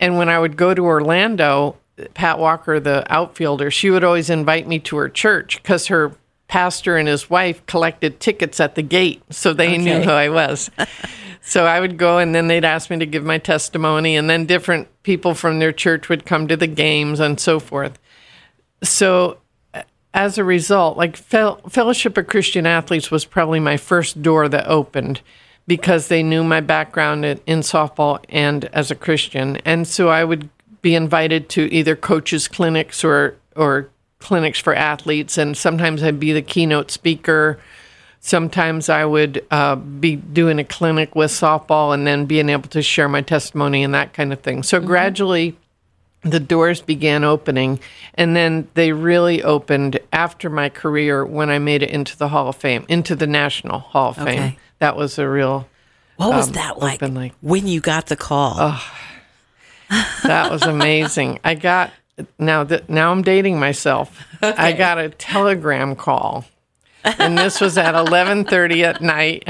And 0.00 0.18
when 0.18 0.28
I 0.28 0.38
would 0.38 0.56
go 0.56 0.74
to 0.74 0.84
Orlando, 0.84 1.76
Pat 2.14 2.38
Walker, 2.38 2.78
the 2.78 3.04
outfielder, 3.12 3.70
she 3.70 3.90
would 3.90 4.04
always 4.04 4.30
invite 4.30 4.68
me 4.68 4.78
to 4.80 4.96
her 4.96 5.08
church 5.08 5.62
because 5.62 5.86
her 5.86 6.12
pastor 6.48 6.96
and 6.96 7.08
his 7.08 7.28
wife 7.28 7.64
collected 7.66 8.20
tickets 8.20 8.60
at 8.60 8.74
the 8.74 8.82
gate. 8.82 9.22
So 9.30 9.52
they 9.52 9.78
knew 9.78 10.00
who 10.00 10.10
I 10.10 10.28
was. 10.28 10.70
So 11.48 11.64
I 11.64 11.78
would 11.78 11.96
go 11.96 12.18
and 12.18 12.34
then 12.34 12.48
they'd 12.48 12.64
ask 12.64 12.90
me 12.90 12.98
to 12.98 13.06
give 13.06 13.24
my 13.24 13.38
testimony, 13.38 14.16
and 14.16 14.28
then 14.28 14.46
different 14.46 14.88
people 15.04 15.32
from 15.32 15.60
their 15.60 15.70
church 15.70 16.08
would 16.08 16.26
come 16.26 16.48
to 16.48 16.56
the 16.56 16.66
games 16.66 17.20
and 17.20 17.38
so 17.38 17.60
forth. 17.60 18.00
So 18.82 19.38
as 20.12 20.38
a 20.38 20.44
result, 20.44 20.96
like 20.96 21.16
Fel- 21.16 21.60
Fellowship 21.68 22.18
of 22.18 22.26
Christian 22.26 22.66
Athletes 22.66 23.12
was 23.12 23.24
probably 23.24 23.60
my 23.60 23.76
first 23.76 24.22
door 24.22 24.48
that 24.48 24.66
opened 24.66 25.20
because 25.68 26.08
they 26.08 26.24
knew 26.24 26.42
my 26.42 26.60
background 26.60 27.24
in, 27.24 27.40
in 27.46 27.60
softball 27.60 28.18
and 28.28 28.64
as 28.72 28.90
a 28.90 28.96
Christian. 28.96 29.58
And 29.58 29.86
so 29.86 30.08
I 30.08 30.24
would 30.24 30.48
be 30.82 30.96
invited 30.96 31.48
to 31.50 31.72
either 31.72 31.94
coaches 31.94 32.48
clinics 32.48 33.04
or 33.04 33.36
or 33.54 33.88
clinics 34.18 34.58
for 34.58 34.74
athletes 34.74 35.38
and 35.38 35.56
sometimes 35.56 36.02
I'd 36.02 36.18
be 36.18 36.32
the 36.32 36.42
keynote 36.42 36.90
speaker 36.90 37.60
sometimes 38.26 38.88
I 38.88 39.04
would 39.04 39.44
uh, 39.52 39.76
be 39.76 40.16
doing 40.16 40.58
a 40.58 40.64
clinic 40.64 41.14
with 41.14 41.30
softball 41.30 41.94
and 41.94 42.04
then 42.04 42.26
being 42.26 42.48
able 42.48 42.68
to 42.70 42.82
share 42.82 43.08
my 43.08 43.20
testimony 43.22 43.84
and 43.84 43.94
that 43.94 44.12
kind 44.14 44.32
of 44.32 44.40
thing. 44.40 44.64
So 44.64 44.80
gradually, 44.80 45.56
the 46.22 46.40
doors 46.40 46.80
began 46.82 47.22
opening, 47.22 47.78
and 48.14 48.34
then 48.34 48.66
they 48.74 48.90
really 48.92 49.44
opened 49.44 50.00
after 50.12 50.50
my 50.50 50.68
career 50.68 51.24
when 51.24 51.50
I 51.50 51.60
made 51.60 51.84
it 51.84 51.90
into 51.90 52.16
the 52.18 52.26
Hall 52.28 52.48
of 52.48 52.56
Fame, 52.56 52.84
into 52.88 53.14
the 53.14 53.28
National 53.28 53.78
Hall 53.78 54.10
of 54.10 54.16
Fame. 54.16 54.26
Okay. 54.26 54.58
That 54.80 54.96
was 54.96 55.20
a 55.20 55.28
real. 55.28 55.68
What 56.16 56.34
was 56.34 56.48
Um, 56.48 56.54
that 56.54 56.78
like, 56.80 57.00
open, 57.00 57.14
like- 57.14 57.34
when 57.42 57.68
you 57.68 57.80
got 57.80 58.06
the 58.06 58.16
call? 58.16 58.76
That 60.24 60.50
was 60.50 60.62
amazing. 60.62 61.38
I 61.44 61.54
got 61.54 61.92
now 62.40 62.64
that 62.64 62.90
now 62.90 63.12
I'm 63.12 63.22
dating 63.22 63.60
myself. 63.60 64.26
I 64.42 64.72
got 64.72 64.98
a 64.98 65.10
telegram 65.10 65.94
call, 65.94 66.44
and 67.18 67.38
this 67.38 67.60
was 67.60 67.78
at 67.78 67.94
11:30 67.94 68.82
at 68.82 69.00
night. 69.00 69.48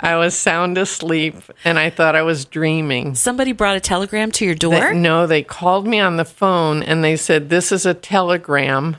I 0.00 0.16
was 0.16 0.36
sound 0.36 0.76
asleep, 0.76 1.36
and 1.64 1.78
I 1.78 1.88
thought 1.88 2.14
I 2.14 2.22
was 2.22 2.44
dreaming. 2.44 3.14
Somebody 3.14 3.52
brought 3.52 3.76
a 3.76 3.80
telegram 3.80 4.30
to 4.32 4.44
your 4.44 4.54
door? 4.54 4.78
They- 4.78 4.94
no, 4.94 5.26
they 5.26 5.42
called 5.42 5.86
me 5.86 5.98
on 5.98 6.16
the 6.16 6.24
phone 6.24 6.82
and 6.82 7.02
they 7.02 7.16
said, 7.16 7.48
This 7.48 7.72
is 7.72 7.86
a 7.86 7.94
telegram. 7.94 8.96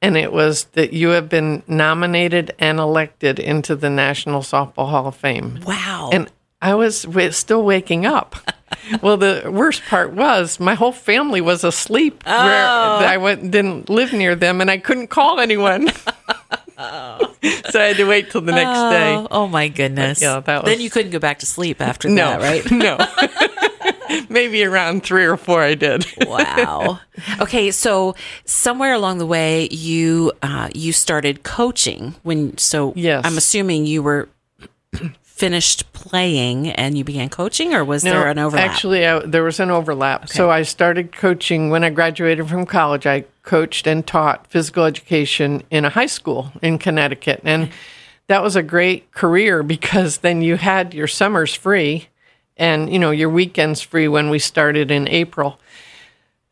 And 0.00 0.16
it 0.16 0.32
was 0.32 0.64
that 0.72 0.92
you 0.92 1.08
have 1.08 1.28
been 1.28 1.62
nominated 1.66 2.54
and 2.58 2.78
elected 2.78 3.40
into 3.40 3.74
the 3.74 3.90
National 3.90 4.42
Softball 4.42 4.90
Hall 4.90 5.08
of 5.08 5.16
Fame. 5.16 5.60
wow. 5.66 6.10
And 6.12 6.30
I 6.62 6.74
was 6.74 7.06
wa- 7.06 7.30
still 7.30 7.62
waking 7.64 8.06
up. 8.06 8.36
well, 9.02 9.16
the 9.16 9.48
worst 9.52 9.82
part 9.84 10.12
was 10.12 10.60
my 10.60 10.74
whole 10.74 10.92
family 10.92 11.40
was 11.40 11.64
asleep. 11.64 12.24
Where 12.24 12.34
oh. 12.34 13.04
I 13.04 13.16
went, 13.16 13.50
didn't 13.50 13.88
live 13.88 14.12
near 14.12 14.34
them, 14.34 14.60
and 14.60 14.70
I 14.70 14.78
couldn't 14.78 15.08
call 15.08 15.40
anyone. 15.40 15.90
so 17.70 17.80
I 17.80 17.84
had 17.86 17.96
to 17.96 18.04
wait 18.04 18.30
till 18.30 18.40
the 18.40 18.52
next 18.52 18.78
day. 18.90 19.14
Oh, 19.16 19.26
oh 19.30 19.48
my 19.48 19.66
goodness. 19.68 20.22
Yeah, 20.22 20.38
that 20.40 20.64
then 20.64 20.80
you 20.80 20.90
couldn't 20.90 21.10
go 21.10 21.18
back 21.18 21.40
to 21.40 21.46
sleep 21.46 21.80
after 21.80 22.08
No, 22.08 22.38
that, 22.38 22.40
right? 22.40 22.70
no. 24.10 24.24
Maybe 24.30 24.62
around 24.64 25.02
three 25.02 25.24
or 25.24 25.36
four, 25.36 25.60
I 25.62 25.74
did. 25.74 26.06
wow. 26.26 27.00
Okay, 27.40 27.70
so 27.72 28.14
somewhere 28.44 28.92
along 28.94 29.18
the 29.18 29.26
way, 29.26 29.68
you 29.70 30.32
uh, 30.40 30.68
you 30.74 30.92
started 30.92 31.42
coaching 31.42 32.14
when. 32.22 32.56
So 32.58 32.92
Yes. 32.96 33.24
I'm 33.26 33.36
assuming 33.36 33.84
you 33.86 34.02
were 34.02 34.28
finished 35.38 35.92
playing 35.92 36.68
and 36.70 36.98
you 36.98 37.04
began 37.04 37.28
coaching, 37.28 37.72
or 37.72 37.84
was 37.84 38.02
there 38.02 38.28
an 38.28 38.38
overlap? 38.38 38.68
Actually, 38.68 39.06
I, 39.06 39.20
there 39.20 39.44
was 39.44 39.60
an 39.60 39.70
overlap. 39.70 40.28
So 40.28 40.50
I 40.50 40.62
started 40.62 41.12
coaching 41.12 41.70
when 41.70 41.84
I 41.84 41.90
graduated 41.90 42.48
from 42.48 42.66
college. 42.66 43.06
I 43.06 43.24
coached 43.44 43.86
and 43.86 44.04
taught 44.04 44.48
physical 44.48 44.84
education 44.84 45.62
in 45.70 45.84
a 45.84 45.90
high 45.90 46.06
school 46.06 46.52
in 46.60 46.78
Connecticut. 46.78 47.40
And 47.44 47.70
that 48.26 48.42
was 48.42 48.56
a 48.56 48.64
great 48.64 49.12
career 49.12 49.62
because 49.62 50.18
then 50.18 50.42
you 50.42 50.56
had 50.56 50.92
your 50.92 51.06
summers 51.06 51.54
free 51.54 52.08
and, 52.56 52.92
you 52.92 52.98
know, 52.98 53.12
your 53.12 53.30
weekends 53.30 53.80
free 53.80 54.08
when 54.08 54.30
we 54.30 54.40
started 54.40 54.90
in 54.90 55.08
April. 55.08 55.60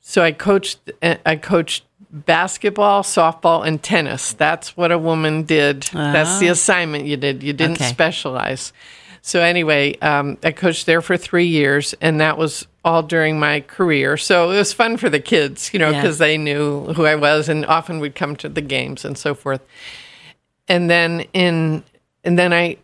So 0.00 0.22
I 0.22 0.30
coached 0.30 0.78
I 1.02 1.34
coached 1.34 1.82
basketball, 2.24 3.02
softball 3.02 3.66
and 3.66 3.82
tennis. 3.82 4.32
That's 4.32 4.76
what 4.76 4.90
a 4.92 4.98
woman 4.98 5.42
did. 5.42 5.82
That's 5.92 6.38
the 6.38 6.48
assignment 6.48 7.04
you 7.06 7.16
did. 7.16 7.42
You 7.42 7.52
didn't 7.52 7.76
Okay. 7.76 7.84
specialize. 7.88 8.72
So 9.22 9.40
anyway, 9.42 9.96
um, 9.98 10.38
I 10.44 10.52
coached 10.52 10.86
there 10.86 11.02
for 11.02 11.16
three 11.16 11.46
years, 11.46 11.94
and 12.00 12.20
that 12.20 12.38
was 12.38 12.66
all 12.84 13.02
during 13.02 13.40
my 13.40 13.60
career. 13.60 14.16
So 14.16 14.50
it 14.52 14.56
was 14.56 14.72
fun 14.72 14.96
for 14.96 15.10
the 15.10 15.18
kids, 15.18 15.70
you 15.72 15.80
know, 15.80 15.90
Yeah. 15.90 16.00
because 16.00 16.18
they 16.18 16.38
knew 16.38 16.92
who 16.94 17.04
I 17.06 17.16
was, 17.16 17.48
and 17.48 17.66
often 17.66 17.98
would 17.98 18.14
come 18.14 18.36
to 18.36 18.48
the 18.48 18.60
games 18.60 19.04
and 19.04 19.18
so 19.18 19.34
forth. 19.34 19.60
And 20.68 20.88
then 20.88 21.24
in 21.32 21.82
and 22.24 22.36
then 22.36 22.52
I, 22.52 22.76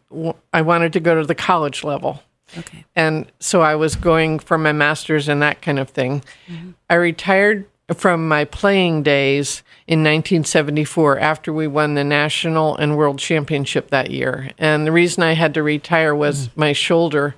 I 0.52 0.62
wanted 0.62 0.92
to 0.92 1.00
go 1.00 1.16
to 1.20 1.26
the 1.26 1.34
college 1.34 1.82
level. 1.82 2.22
okay. 2.56 2.84
And 2.94 3.26
so 3.40 3.60
I 3.62 3.74
was 3.74 3.96
going 3.96 4.38
for 4.38 4.56
my 4.56 4.70
master's 4.72 5.28
and 5.28 5.42
that 5.42 5.62
kind 5.62 5.80
of 5.80 5.90
thing. 5.90 6.22
I 6.88 6.94
retired 6.94 7.66
from 7.94 8.28
my 8.28 8.44
playing 8.44 9.02
days 9.02 9.62
in 9.86 10.00
1974 10.00 11.18
after 11.18 11.52
we 11.52 11.66
won 11.66 11.94
the 11.94 12.04
national 12.04 12.76
and 12.76 12.96
world 12.96 13.18
championship 13.18 13.90
that 13.90 14.10
year. 14.10 14.50
And 14.58 14.86
the 14.86 14.92
reason 14.92 15.22
I 15.22 15.32
had 15.32 15.54
to 15.54 15.62
retire 15.62 16.14
was 16.14 16.46
hmm. 16.46 16.60
my 16.60 16.72
shoulder 16.72 17.34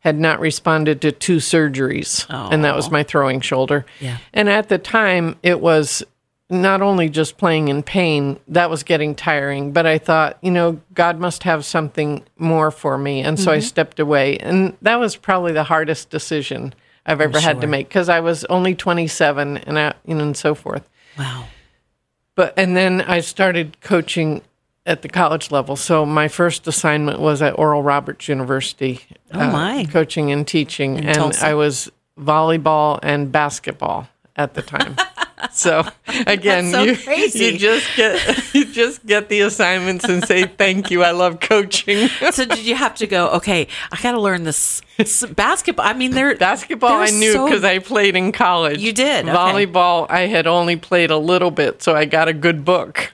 had 0.00 0.18
not 0.18 0.38
responded 0.38 1.00
to 1.00 1.10
two 1.10 1.38
surgeries, 1.38 2.26
and 2.28 2.64
that 2.64 2.76
was 2.76 2.92
my 2.92 3.02
throwing 3.02 3.40
shoulder. 3.40 3.84
Yeah. 3.98 4.18
And 4.32 4.48
at 4.48 4.68
the 4.68 4.78
time, 4.78 5.36
it 5.42 5.60
was 5.60 6.04
not 6.48 6.80
only 6.80 7.08
just 7.08 7.38
playing 7.38 7.68
in 7.68 7.82
pain, 7.82 8.38
that 8.46 8.70
was 8.70 8.84
getting 8.84 9.16
tiring, 9.16 9.72
but 9.72 9.84
I 9.84 9.98
thought, 9.98 10.38
you 10.42 10.50
know, 10.52 10.80
God 10.94 11.18
must 11.18 11.42
have 11.42 11.64
something 11.64 12.22
more 12.38 12.70
for 12.70 12.96
me. 12.96 13.20
And 13.20 13.38
so 13.38 13.50
I 13.50 13.56
mm-hmm. 13.56 13.64
stepped 13.64 13.98
away. 13.98 14.38
And 14.38 14.76
that 14.82 15.00
was 15.00 15.16
probably 15.16 15.52
the 15.52 15.64
hardest 15.64 16.08
decision 16.08 16.72
I've 17.06 17.20
ever 17.20 17.40
had 17.40 17.60
to 17.60 17.66
make 17.66 17.88
because 17.88 18.08
I 18.08 18.20
was 18.20 18.44
only 18.46 18.74
27 18.74 19.58
and, 19.58 19.78
I, 19.78 19.94
you 20.04 20.14
know, 20.14 20.24
and 20.24 20.36
so 20.36 20.54
forth. 20.54 20.88
Wow. 21.18 21.44
But 22.34 22.52
and 22.58 22.76
then 22.76 23.00
I 23.00 23.20
started 23.20 23.80
coaching 23.80 24.42
at 24.84 25.02
the 25.02 25.08
college 25.08 25.50
level. 25.50 25.76
So 25.76 26.04
my 26.04 26.28
first 26.28 26.66
assignment 26.66 27.18
was 27.20 27.40
at 27.42 27.58
Oral 27.58 27.82
Roberts 27.82 28.28
University. 28.28 29.00
uh, 29.32 29.38
Oh, 29.48 29.50
my. 29.52 29.84
Coaching 29.86 30.30
and 30.30 30.46
teaching, 30.46 30.98
and 30.98 31.14
Tulsa. 31.16 31.46
I 31.46 31.54
was 31.54 31.90
volleyball 32.18 32.98
and 33.02 33.32
basketball 33.32 34.08
at 34.36 34.54
the 34.54 34.62
time. 34.62 34.96
so 35.56 35.84
again, 36.26 36.70
so 36.70 36.82
you 36.82 36.96
you 37.34 37.58
just 37.58 37.86
get 37.96 38.44
you 38.54 38.64
just 38.72 39.04
get 39.06 39.28
the 39.28 39.40
assignments 39.40 40.04
and 40.04 40.24
say 40.24 40.44
thank 40.44 40.90
you. 40.90 41.02
I 41.02 41.10
love 41.12 41.40
coaching. 41.40 42.08
So 42.32 42.44
did 42.44 42.64
you 42.64 42.74
have 42.74 42.94
to 42.96 43.06
go? 43.06 43.28
Okay, 43.30 43.68
I 43.92 44.00
got 44.02 44.12
to 44.12 44.20
learn 44.20 44.44
this 44.44 44.82
basketball. 45.34 45.86
I 45.86 45.92
mean, 45.94 46.10
they're 46.12 46.36
Basketball, 46.36 46.90
I 46.92 47.10
they're 47.10 47.18
knew 47.18 47.32
so- 47.32 47.44
because 47.46 47.64
I 47.64 47.78
played 47.78 48.16
in 48.16 48.32
college. 48.32 48.80
You 48.80 48.92
did? 48.92 49.26
Okay. 49.28 49.36
Volleyball, 49.36 50.06
I 50.10 50.22
had 50.26 50.46
only 50.46 50.76
played 50.76 51.10
a 51.10 51.16
little 51.18 51.50
bit, 51.50 51.82
so 51.82 51.94
I 51.94 52.04
got 52.04 52.28
a 52.28 52.32
good 52.32 52.64
book. 52.64 53.10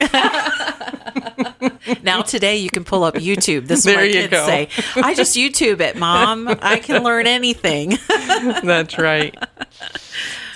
Now 2.02 2.22
today 2.22 2.56
you 2.56 2.70
can 2.70 2.84
pull 2.84 3.04
up 3.04 3.14
YouTube. 3.14 3.66
This 3.66 3.80
is 3.80 3.84
There 3.84 3.96
what 3.96 4.06
you 4.06 4.12
kids 4.12 4.30
go. 4.30 4.46
say. 4.46 4.68
I 4.96 5.14
just 5.14 5.36
YouTube 5.36 5.80
it, 5.80 5.96
mom. 5.96 6.48
I 6.62 6.78
can 6.78 7.02
learn 7.04 7.26
anything. 7.26 7.98
That's 8.08 8.98
right. 8.98 9.36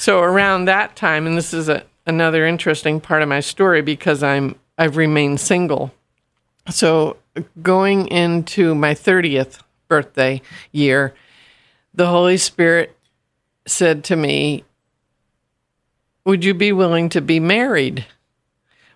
So 0.07 0.21
around 0.21 0.67
that 0.67 0.95
time, 0.95 1.27
and 1.27 1.37
this 1.37 1.53
is 1.53 1.69
a, 1.69 1.83
another 2.07 2.47
interesting 2.47 3.01
part 3.01 3.23
of 3.23 3.29
my 3.29 3.41
story 3.41 3.83
because 3.83 4.23
I'm 4.23 4.55
I've 4.79 4.97
remained 4.97 5.41
single. 5.41 5.93
So 6.71 7.17
going 7.61 8.07
into 8.07 8.77
my 8.77 8.95
30th 8.95 9.65
birthday 9.89 10.43
year, 10.71 11.13
the 11.93 12.07
Holy 12.07 12.37
Spirit 12.37 12.97
said 13.67 14.05
to 14.05 14.15
me, 14.15 14.63
"Would 16.25 16.45
you 16.45 16.55
be 16.55 16.71
willing 16.71 17.09
to 17.09 17.21
be 17.21 17.41
married?" 17.41 18.07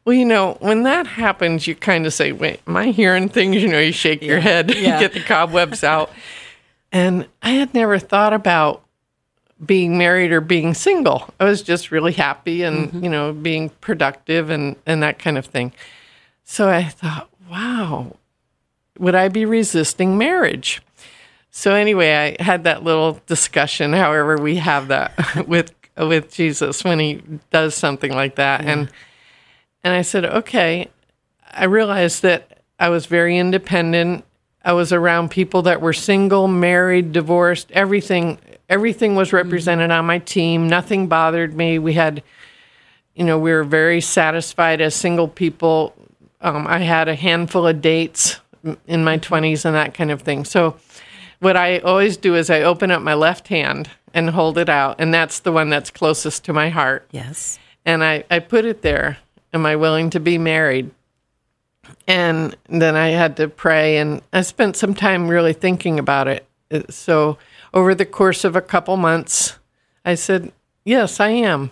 Well, 0.05 0.15
you 0.15 0.25
know, 0.25 0.59
when 0.61 0.85
that 0.85 1.09
happens, 1.09 1.67
you 1.67 1.75
kind 1.75 2.07
of 2.07 2.15
say, 2.15 2.31
"Wait, 2.31 2.61
am 2.69 2.77
I 2.77 2.93
hearing 2.93 3.29
things?" 3.29 3.57
You 3.57 3.67
know, 3.67 3.81
you 3.81 3.91
shake 3.91 4.23
your 4.23 4.39
head, 4.39 4.73
Yeah. 4.77 5.01
get 5.01 5.15
the 5.15 5.25
cobwebs 5.25 5.83
out. 5.83 6.13
And 6.93 7.27
I 7.43 7.51
had 7.51 7.75
never 7.75 7.99
thought 7.99 8.33
about 8.33 8.85
being 9.65 9.99
married 9.99 10.33
or 10.33 10.41
being 10.41 10.75
single. 10.75 11.33
I 11.39 11.45
was 11.45 11.63
just 11.63 11.91
really 11.91 12.13
happy 12.13 12.63
and, 12.63 12.89
mm-hmm. 12.89 13.05
you 13.05 13.11
know, 13.11 13.33
being 13.33 13.71
productive 13.81 14.51
and, 14.51 14.77
and 14.87 15.03
that 15.03 15.19
kind 15.19 15.37
of 15.37 15.47
thing. 15.47 15.73
So 16.45 16.69
I 16.69 16.85
thought, 16.85 17.29
wow, 17.51 18.17
would 18.99 19.15
I 19.15 19.29
be 19.29 19.45
resisting 19.45 20.17
marriage? 20.17 20.83
So 21.51 21.75
anyway, 21.75 22.37
I 22.39 22.43
had 22.43 22.65
that 22.65 22.85
little 22.85 23.21
discussion, 23.27 23.93
however 23.93 24.37
we 24.37 24.57
have 24.57 24.89
that 24.89 25.47
with 25.49 25.73
with 25.97 26.33
Jesus 26.33 26.83
when 26.83 26.99
he 26.99 27.23
does 27.51 27.75
something 27.75 28.13
like 28.13 28.37
that. 28.37 28.65
And 28.65 28.91
and 29.83 29.93
I 29.93 30.03
said, 30.03 30.25
okay, 30.25 30.89
I 31.51 31.65
realized 31.65 32.23
that 32.23 32.63
I 32.79 32.89
was 32.89 33.07
very 33.07 33.37
independent. 33.37 34.25
I 34.65 34.73
was 34.75 34.93
around 34.93 35.31
people 35.31 35.63
that 35.63 35.81
were 35.81 35.93
single, 35.93 36.49
married, 36.49 37.13
divorced, 37.13 37.71
everything 37.73 38.39
everything 38.71 39.15
was 39.17 39.33
represented 39.35 39.91
on 39.91 40.07
my 40.07 40.19
team. 40.21 40.69
Nothing 40.69 41.09
bothered 41.09 41.55
me. 41.55 41.79
We 41.79 41.93
had 41.93 42.23
you 43.15 43.25
know, 43.27 43.39
we 43.39 43.51
were 43.53 43.65
very 43.65 44.01
satisfied 44.01 44.81
as 44.81 44.95
single 44.95 45.29
people. 45.29 45.95
Um, 46.41 46.67
I 46.67 46.79
had 46.79 47.09
a 47.09 47.15
handful 47.15 47.67
of 47.67 47.83
dates 47.83 48.41
in 48.87 49.05
my 49.05 49.19
20s 49.19 49.65
and 49.67 49.75
that 49.75 49.93
kind 49.93 50.11
of 50.11 50.23
thing. 50.23 50.45
So, 50.45 50.77
what 51.41 51.57
I 51.57 51.79
always 51.81 52.17
do 52.17 52.35
is 52.37 52.49
I 52.51 52.63
open 52.63 52.91
up 52.91 53.03
my 53.03 53.15
left 53.15 53.49
hand 53.49 53.91
and 54.15 54.31
hold 54.31 54.57
it 54.59 54.69
out, 54.69 54.97
and 55.01 55.13
that's 55.13 55.41
the 55.41 55.53
one 55.53 55.69
that's 55.71 55.91
closest 55.91 56.45
to 56.45 56.53
my 56.53 56.69
heart 56.69 57.07
Yes. 57.11 57.59
and 57.85 58.03
I, 58.05 58.25
I 58.31 58.39
put 58.39 58.65
it 58.65 58.83
there. 58.83 59.19
Am 59.53 59.67
I 59.67 59.77
willing 59.77 60.11
to 60.11 60.21
be 60.21 60.39
married? 60.39 60.91
And 62.07 62.57
then 62.69 62.95
I 62.95 63.09
had 63.09 63.37
to 63.39 63.49
pray, 63.49 63.99
and 63.99 64.23
I 64.33 64.43
spent 64.43 64.77
some 64.77 64.95
time 64.95 65.29
really 65.29 65.53
thinking 65.53 65.99
about 65.99 66.29
it. 66.29 66.47
Uh, 66.71 66.83
So, 66.91 67.39
over 67.73 67.95
the 67.95 68.07
course 68.07 68.45
of 68.45 68.57
a 68.57 68.61
couple 68.61 68.97
months, 68.97 69.59
I 70.05 70.15
said, 70.15 70.53
Yes, 70.85 71.21
I 71.21 71.29
am. 71.31 71.71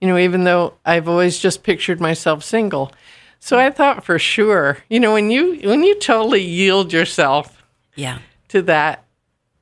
You 0.00 0.08
know, 0.08 0.18
even 0.18 0.44
though 0.44 0.74
I've 0.84 1.08
always 1.08 1.38
just 1.38 1.62
pictured 1.62 2.00
myself 2.00 2.42
single. 2.42 2.92
So 3.38 3.58
I 3.58 3.70
thought 3.70 4.04
for 4.04 4.18
sure, 4.18 4.78
you 4.88 5.00
know, 5.00 5.12
when 5.14 5.30
you 5.30 5.58
when 5.68 5.82
you 5.84 5.94
totally 5.98 6.42
yield 6.42 6.92
yourself 6.92 7.62
Yeah. 7.94 8.18
to 8.48 8.62
that. 8.62 9.04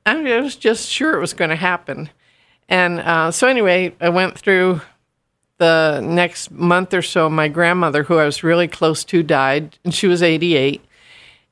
I 0.05 0.15
was 0.41 0.55
just 0.55 0.89
sure 0.89 1.15
it 1.15 1.19
was 1.21 1.33
going 1.33 1.51
to 1.51 1.55
happen. 1.55 2.09
And 2.67 2.99
uh, 3.01 3.29
so, 3.31 3.47
anyway, 3.47 3.93
I 4.01 4.09
went 4.09 4.37
through 4.37 4.81
the 5.57 6.01
next 6.03 6.49
month 6.51 6.93
or 6.93 7.03
so. 7.03 7.29
My 7.29 7.47
grandmother, 7.47 8.03
who 8.03 8.17
I 8.17 8.25
was 8.25 8.43
really 8.43 8.67
close 8.67 9.03
to, 9.05 9.21
died, 9.21 9.77
and 9.85 9.93
she 9.93 10.07
was 10.07 10.23
88. 10.23 10.81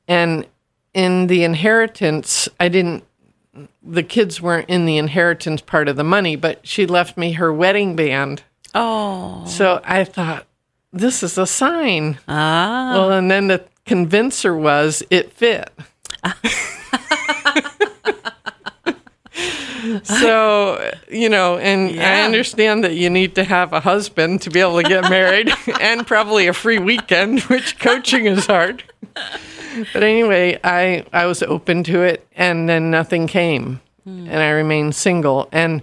And 0.08 0.46
in 0.94 1.28
the 1.28 1.44
inheritance, 1.44 2.48
I 2.58 2.68
didn't, 2.68 3.04
the 3.82 4.02
kids 4.02 4.40
weren't 4.40 4.68
in 4.68 4.86
the 4.86 4.98
inheritance 4.98 5.60
part 5.60 5.88
of 5.88 5.96
the 5.96 6.04
money, 6.04 6.36
but 6.36 6.66
she 6.66 6.86
left 6.86 7.16
me 7.16 7.32
her 7.32 7.52
wedding 7.52 7.96
band. 7.96 8.42
Oh. 8.74 9.44
So 9.46 9.80
I 9.84 10.04
thought, 10.04 10.46
this 10.92 11.22
is 11.22 11.38
a 11.38 11.46
sign. 11.46 12.18
Ah. 12.28 12.92
Well, 12.94 13.12
and 13.12 13.30
then 13.30 13.48
the 13.48 13.64
convincer 13.86 14.56
was 14.56 15.02
it 15.10 15.32
fit. 15.32 15.70
so, 20.02 20.92
you 21.08 21.28
know, 21.28 21.58
and 21.58 22.00
I 22.00 22.22
understand 22.22 22.84
that 22.84 22.94
you 22.94 23.10
need 23.10 23.34
to 23.36 23.44
have 23.44 23.72
a 23.72 23.80
husband 23.80 24.42
to 24.42 24.50
be 24.50 24.60
able 24.60 24.80
to 24.82 24.88
get 24.88 25.08
married 25.08 25.50
and 25.80 26.06
probably 26.06 26.46
a 26.46 26.52
free 26.52 26.78
weekend, 26.78 27.40
which 27.42 27.78
coaching 27.78 28.26
is 28.26 28.46
hard. 28.46 28.84
But 29.92 30.02
anyway, 30.02 30.58
I, 30.64 31.04
I 31.12 31.26
was 31.26 31.42
open 31.42 31.82
to 31.84 32.02
it 32.02 32.26
and 32.32 32.68
then 32.68 32.90
nothing 32.90 33.26
came 33.26 33.80
hmm. 34.04 34.26
and 34.28 34.38
I 34.38 34.50
remained 34.50 34.94
single. 34.94 35.48
And 35.52 35.82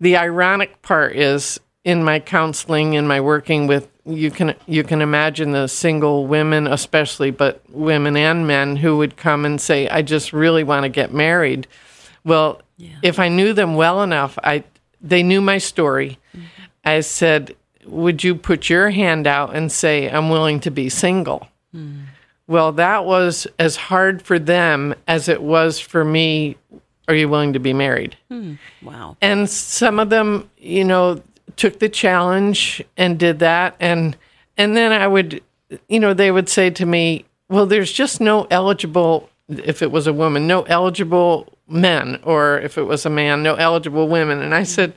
the 0.00 0.16
ironic 0.16 0.82
part 0.82 1.16
is 1.16 1.60
in 1.84 2.02
my 2.02 2.20
counseling 2.20 2.96
and 2.96 3.06
my 3.06 3.20
working 3.20 3.66
with 3.66 3.88
you 4.04 4.30
can 4.30 4.54
you 4.66 4.84
can 4.84 5.02
imagine 5.02 5.50
the 5.50 5.66
single 5.66 6.26
women 6.26 6.66
especially 6.68 7.32
but 7.32 7.60
women 7.70 8.16
and 8.16 8.46
men 8.46 8.76
who 8.76 8.96
would 8.98 9.16
come 9.16 9.44
and 9.44 9.60
say 9.60 9.88
I 9.88 10.02
just 10.02 10.32
really 10.32 10.62
want 10.62 10.84
to 10.84 10.88
get 10.88 11.12
married. 11.12 11.66
Well, 12.24 12.60
if 13.02 13.18
I 13.18 13.28
knew 13.28 13.52
them 13.52 13.74
well 13.74 14.02
enough, 14.02 14.38
I 14.44 14.64
they 15.00 15.22
knew 15.22 15.40
my 15.40 15.58
story. 15.58 16.18
Mm-hmm. 16.34 16.46
I 16.84 17.00
said, 17.00 17.56
"Would 17.84 18.22
you 18.22 18.34
put 18.34 18.68
your 18.68 18.90
hand 18.90 19.26
out 19.26 19.54
and 19.54 19.70
say 19.70 20.08
I'm 20.08 20.30
willing 20.30 20.60
to 20.60 20.70
be 20.70 20.88
single?" 20.88 21.48
Hmm. 21.72 22.02
Well, 22.48 22.72
that 22.72 23.04
was 23.04 23.46
as 23.58 23.76
hard 23.76 24.22
for 24.22 24.38
them 24.38 24.94
as 25.08 25.28
it 25.28 25.42
was 25.42 25.80
for 25.80 26.04
me. 26.04 26.56
Are 27.08 27.14
you 27.14 27.28
willing 27.28 27.52
to 27.52 27.58
be 27.58 27.72
married? 27.72 28.16
Hmm, 28.28 28.54
wow. 28.82 29.16
And 29.20 29.48
some 29.48 29.98
of 29.98 30.10
them, 30.10 30.50
you 30.58 30.84
know, 30.84 31.22
took 31.56 31.78
the 31.78 31.88
challenge 31.88 32.82
and 32.96 33.18
did 33.18 33.40
that. 33.40 33.76
And 33.80 34.16
and 34.56 34.76
then 34.76 34.92
I 34.92 35.06
would, 35.06 35.42
you 35.88 36.00
know, 36.00 36.14
they 36.14 36.30
would 36.30 36.48
say 36.48 36.70
to 36.70 36.86
me, 36.86 37.24
"Well, 37.48 37.66
there's 37.66 37.92
just 37.92 38.20
no 38.20 38.46
eligible. 38.50 39.28
If 39.48 39.82
it 39.82 39.92
was 39.92 40.06
a 40.06 40.12
woman, 40.12 40.46
no 40.46 40.62
eligible 40.62 41.52
men, 41.68 42.18
or 42.24 42.58
if 42.58 42.78
it 42.78 42.82
was 42.82 43.06
a 43.06 43.10
man, 43.10 43.42
no 43.42 43.54
eligible 43.54 44.08
women." 44.08 44.40
And 44.40 44.54
I 44.54 44.60
hmm. 44.60 44.64
said, 44.64 44.94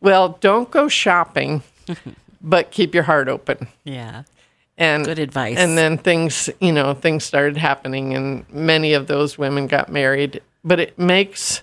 "Well, 0.00 0.38
don't 0.40 0.70
go 0.70 0.88
shopping, 0.88 1.62
but 2.40 2.70
keep 2.70 2.94
your 2.94 3.04
heart 3.04 3.28
open." 3.28 3.68
Yeah. 3.84 4.24
And 4.80 5.04
Good 5.04 5.18
advice. 5.18 5.58
And 5.58 5.78
then 5.78 5.98
things, 5.98 6.50
you 6.58 6.72
know, 6.72 6.94
things 6.94 7.22
started 7.22 7.58
happening, 7.58 8.14
and 8.14 8.50
many 8.50 8.94
of 8.94 9.06
those 9.06 9.36
women 9.36 9.66
got 9.66 9.92
married. 9.92 10.40
But 10.64 10.80
it 10.80 10.98
makes 10.98 11.62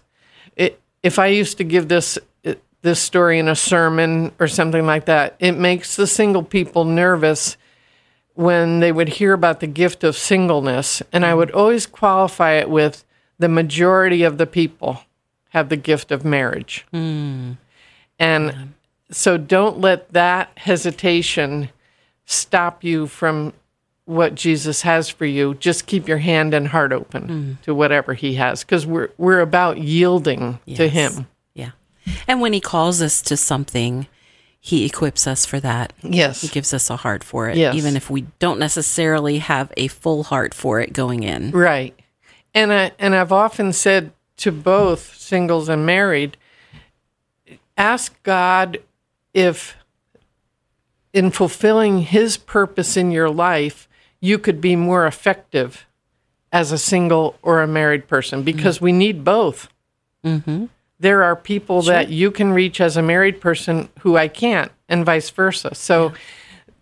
it. 0.55 0.79
If 1.03 1.19
I 1.19 1.27
used 1.27 1.57
to 1.57 1.63
give 1.63 1.89
this 1.89 2.17
this 2.83 2.99
story 2.99 3.39
in 3.39 3.47
a 3.47 3.55
sermon 3.55 4.31
or 4.39 4.47
something 4.47 4.85
like 4.85 5.05
that, 5.05 5.35
it 5.39 5.53
makes 5.53 5.95
the 5.95 6.07
single 6.07 6.43
people 6.43 6.85
nervous 6.85 7.57
when 8.35 8.79
they 8.79 8.91
would 8.91 9.09
hear 9.09 9.33
about 9.33 9.59
the 9.59 9.67
gift 9.67 10.03
of 10.03 10.15
singleness. 10.15 11.01
And 11.11 11.25
I 11.25 11.33
would 11.33 11.51
always 11.51 11.85
qualify 11.85 12.53
it 12.53 12.69
with 12.69 13.03
the 13.39 13.49
majority 13.49 14.23
of 14.23 14.37
the 14.37 14.45
people 14.45 15.01
have 15.49 15.69
the 15.69 15.75
gift 15.75 16.11
of 16.11 16.23
marriage. 16.23 16.85
Hmm. 16.91 17.53
And 18.19 18.73
so 19.11 19.37
don't 19.37 19.79
let 19.79 20.13
that 20.13 20.51
hesitation 20.55 21.69
stop 22.27 22.83
you 22.83 23.07
from 23.07 23.53
what 24.05 24.35
Jesus 24.35 24.83
has 24.83 25.09
for 25.09 25.25
you. 25.25 25.55
Just 25.55 25.87
keep 25.87 26.07
your 26.07 26.19
hand 26.19 26.53
and 26.53 26.67
heart 26.67 26.93
open 26.93 27.27
mm. 27.27 27.61
to 27.63 27.73
whatever 27.73 28.13
he 28.13 28.35
has 28.35 28.63
because 28.63 28.85
we're 28.85 29.09
we're 29.17 29.39
about 29.39 29.79
yielding 29.79 30.59
to 30.75 30.87
him. 30.87 31.27
Yeah. 31.55 31.71
And 32.27 32.39
when 32.39 32.53
he 32.53 32.61
calls 32.61 33.01
us 33.01 33.21
to 33.23 33.35
something, 33.35 34.07
He 34.59 34.85
equips 34.85 35.27
us 35.27 35.45
for 35.45 35.59
that. 35.61 35.93
Yes. 36.03 36.41
He 36.41 36.47
gives 36.49 36.73
us 36.73 36.89
a 36.89 36.97
heart 36.97 37.23
for 37.23 37.49
it, 37.49 37.57
Yes. 37.57 37.75
even 37.75 37.95
if 37.95 38.09
we 38.09 38.25
don't 38.39 38.59
necessarily 38.59 39.39
have 39.39 39.71
a 39.77 39.87
full 39.87 40.23
heart 40.23 40.53
for 40.53 40.79
it 40.81 40.93
going 40.93 41.23
in. 41.23 41.51
Right. 41.51 41.97
And 42.53 42.73
I 42.73 42.91
and 42.99 43.15
I've 43.15 43.31
often 43.31 43.71
said 43.73 44.11
to 44.37 44.51
both 44.51 45.15
singles 45.15 45.69
and 45.69 45.85
married, 45.85 46.37
ask 47.77 48.21
God 48.23 48.79
if 49.33 49.75
in 51.13 51.31
fulfilling 51.31 51.99
his 51.99 52.37
purpose 52.37 52.97
in 52.97 53.11
your 53.11 53.29
life, 53.29 53.87
you 54.19 54.37
could 54.37 54.61
be 54.61 54.75
more 54.75 55.07
effective 55.07 55.85
as 56.51 56.71
a 56.71 56.77
single 56.77 57.35
or 57.41 57.61
a 57.61 57.67
married 57.67 58.07
person 58.07 58.43
because 58.43 58.81
we 58.81 58.91
need 58.91 59.23
both. 59.23 59.69
Mm-hmm. 60.23 60.65
There 60.99 61.23
are 61.23 61.35
people 61.35 61.83
that 61.83 62.09
you 62.09 62.31
can 62.31 62.53
reach 62.53 62.81
as 62.81 62.97
a 62.97 63.01
married 63.03 63.39
person 63.39 63.89
who 63.99 64.17
I 64.17 64.27
can't, 64.27 64.71
and 64.89 65.05
vice 65.05 65.29
versa. 65.29 65.75
So 65.75 66.13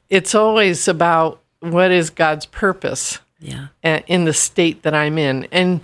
it's 0.09 0.33
always 0.33 0.87
about 0.87 1.41
what 1.59 1.91
is 1.91 2.09
God's 2.09 2.45
purpose 2.45 3.19
Yeah. 3.39 3.67
in 3.83 4.25
the 4.25 4.33
state 4.33 4.83
that 4.83 4.93
I'm 4.93 5.17
in. 5.17 5.47
And 5.51 5.81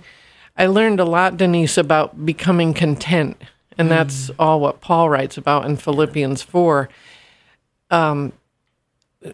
I 0.56 0.66
learned 0.66 1.00
a 1.00 1.04
lot, 1.04 1.36
Denise, 1.36 1.76
about 1.76 2.24
becoming 2.24 2.72
content. 2.72 3.36
And 3.76 3.90
that's 3.90 4.30
mm. 4.30 4.34
all 4.38 4.60
what 4.60 4.80
Paul 4.80 5.10
writes 5.10 5.36
about 5.36 5.64
in 5.66 5.76
Philippians 5.76 6.42
4. 6.42 6.88
Um, 7.92 8.32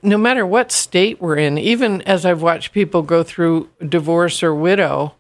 no 0.03 0.19
matter 0.19 0.45
what 0.47 0.71
state 0.71 1.21
we're 1.21 1.37
in, 1.39 1.57
even 1.57 2.03
as 2.03 2.27
I've 2.27 2.43
watched 2.43 2.73
people 2.73 3.01
go 3.03 3.23
through 3.23 3.71
divorce 3.89 4.43
or 4.43 4.55
widow, 4.55 5.15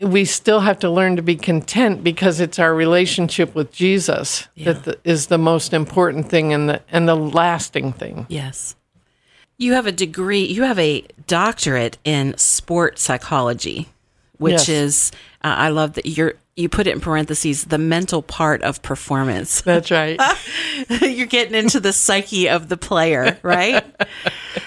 we 0.00 0.24
still 0.24 0.60
have 0.60 0.78
to 0.80 0.90
learn 0.90 1.16
to 1.16 1.22
be 1.22 1.34
content 1.34 2.04
because 2.04 2.38
it's 2.40 2.58
our 2.58 2.74
relationship 2.74 3.54
with 3.54 3.72
Jesus 3.72 4.48
that 4.56 4.84
the, 4.84 4.98
is 5.02 5.26
the 5.26 5.36
most 5.38 5.72
important 5.74 6.28
thing 6.30 6.52
and 6.52 6.68
the 6.68 6.80
and 6.90 7.08
the 7.08 7.16
lasting 7.16 7.92
thing. 7.92 8.26
Yes. 8.28 8.76
You 9.58 9.72
have 9.74 9.86
a 9.86 9.92
degree, 9.92 10.44
you 10.44 10.62
have 10.62 10.78
a 10.78 11.04
doctorate 11.26 11.98
in 12.04 12.36
sport 12.38 12.98
psychology, 12.98 13.88
which 14.38 14.52
Yes. 14.52 14.68
is, 14.70 15.12
uh, 15.42 15.54
I 15.56 15.68
love 15.70 15.94
that 15.94 16.06
you're, 16.06 16.34
you 16.56 16.68
put 16.68 16.86
it 16.86 16.92
in 16.92 17.00
parentheses, 17.00 17.64
the 17.64 17.78
mental 17.78 18.22
part 18.22 18.62
of 18.62 18.82
performance. 18.82 19.60
That's 19.62 19.90
right. 19.90 20.20
you're 21.00 21.26
getting 21.26 21.54
into 21.54 21.80
the 21.80 21.92
psyche 21.92 22.48
of 22.48 22.68
the 22.68 22.76
player, 22.76 23.38
right? 23.42 23.84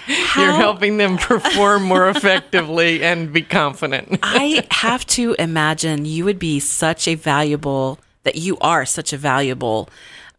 You're 0.08 0.54
helping 0.54 0.98
them 0.98 1.18
perform 1.18 1.84
more 1.84 2.10
effectively 2.10 3.04
and 3.04 3.32
be 3.32 3.42
confident. 3.42 4.20
I 4.24 4.66
have 4.72 5.06
to 5.08 5.36
imagine 5.38 6.06
you 6.06 6.26
would 6.26 6.40
be 6.40 6.60
such 6.60 7.08
a 7.08 7.16
valuable, 7.16 8.00
that 8.24 8.36
you 8.36 8.58
are 8.60 8.86
such 8.86 9.14
a 9.14 9.18
valuable 9.18 9.90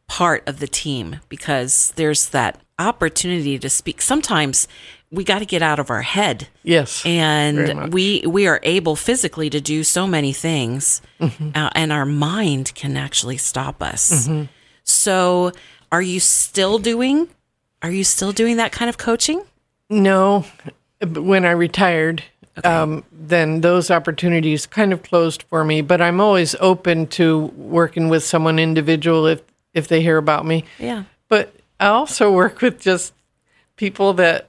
part 0.07 0.47
of 0.49 0.61
the 0.61 0.67
team 0.67 1.21
because 1.29 1.93
there's 1.97 2.31
that 2.31 2.61
opportunity 2.79 3.59
to 3.59 3.71
speak. 3.71 4.03
Sometimes 4.03 4.67
we 5.15 5.25
got 5.25 5.39
to 5.41 5.47
get 5.47 5.63
out 5.63 5.79
of 5.79 5.91
our 5.91 6.03
head. 6.03 6.49
Yes. 6.63 7.05
and 7.07 7.93
we 7.93 8.23
we 8.27 8.47
are 8.47 8.61
able 8.63 8.97
physically 8.97 9.49
to 9.51 9.61
do 9.61 9.85
so 9.85 10.07
many 10.07 10.33
things 10.33 11.01
Mm-hmm. 11.21 11.51
uh, 11.55 11.71
and 11.75 11.93
our 11.93 12.07
mind 12.07 12.75
can 12.75 12.97
actually 12.97 13.37
stop 13.39 13.83
us 13.83 14.29
so 14.83 15.53
are 15.93 16.03
you 16.03 16.21
still 16.21 16.79
doing 16.79 17.29
are 17.83 17.91
you 17.91 18.05
still 18.05 18.33
doing 18.33 18.57
that 18.57 18.73
kind 18.73 18.89
of 18.89 18.97
coaching 18.99 19.43
No, 19.91 20.45
when 21.03 21.45
I 21.45 21.51
retired, 21.51 22.23
um, 22.65 23.05
then 23.13 23.61
those 23.61 23.91
opportunities 23.91 24.67
kind 24.67 24.93
of 24.93 25.03
closed 25.03 25.43
for 25.51 25.65
me. 25.65 25.83
But 25.83 26.01
I'm 26.01 26.19
always 26.21 26.55
open 26.61 27.07
to 27.19 27.47
working 27.57 28.09
with 28.09 28.25
someone 28.25 28.59
individual 28.59 29.27
if 29.27 29.43
if 29.75 29.89
they 29.89 30.01
hear 30.03 30.17
about 30.17 30.47
me. 30.47 30.65
yeah 30.79 31.05
But 31.29 31.53
I 31.79 31.87
also 31.89 32.33
work 32.33 32.61
with 32.63 32.81
just 32.81 33.13
people 33.77 34.15
that 34.15 34.49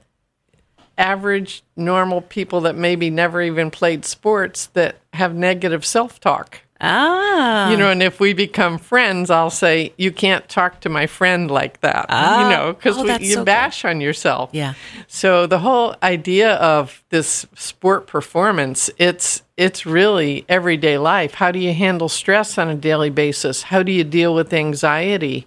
average, 0.98 1.62
normal 1.76 2.20
people 2.20 2.60
that 2.62 2.76
maybe 2.76 3.10
never 3.10 3.42
even 3.42 3.70
played 3.70 4.04
sports 4.04 4.66
that 4.74 4.96
have 5.12 5.34
negative 5.34 5.84
self 5.84 6.18
talk. 6.20 6.60
ah 6.80 7.70
you 7.70 7.76
know, 7.76 7.90
and 7.90 8.02
if 8.02 8.20
we 8.20 8.34
become 8.34 8.76
friends, 8.78 9.30
I'll 9.30 9.48
say, 9.50 9.92
you 9.96 10.12
can't 10.12 10.46
talk 10.48 10.80
to 10.82 10.88
my 10.90 11.06
friend 11.06 11.50
like 11.50 11.80
that, 11.80 12.04
Ah. 12.10 12.42
you 12.42 12.50
know, 12.54 12.72
because 12.74 12.98
Oh, 12.98 13.04
you 13.18 13.30
so 13.30 13.40
good. 13.40 13.46
bash 13.46 13.84
on 13.84 14.00
yourself. 14.02 14.50
Yeah. 14.52 14.74
So 15.06 15.46
the 15.46 15.60
whole 15.60 15.96
idea 16.02 16.54
of 16.56 17.02
this 17.08 17.46
sport 17.54 18.06
performance, 18.06 18.90
it's 18.98 19.42
it's 19.56 19.86
really 19.86 20.44
everyday 20.50 20.98
life. 20.98 21.32
How 21.34 21.50
do 21.50 21.58
you 21.58 21.72
handle 21.72 22.10
stress 22.10 22.58
on 22.58 22.68
a 22.68 22.74
daily 22.74 23.08
basis? 23.10 23.62
How 23.64 23.82
do 23.82 23.90
you 23.90 24.04
deal 24.04 24.34
with 24.34 24.52
anxiety? 24.52 25.46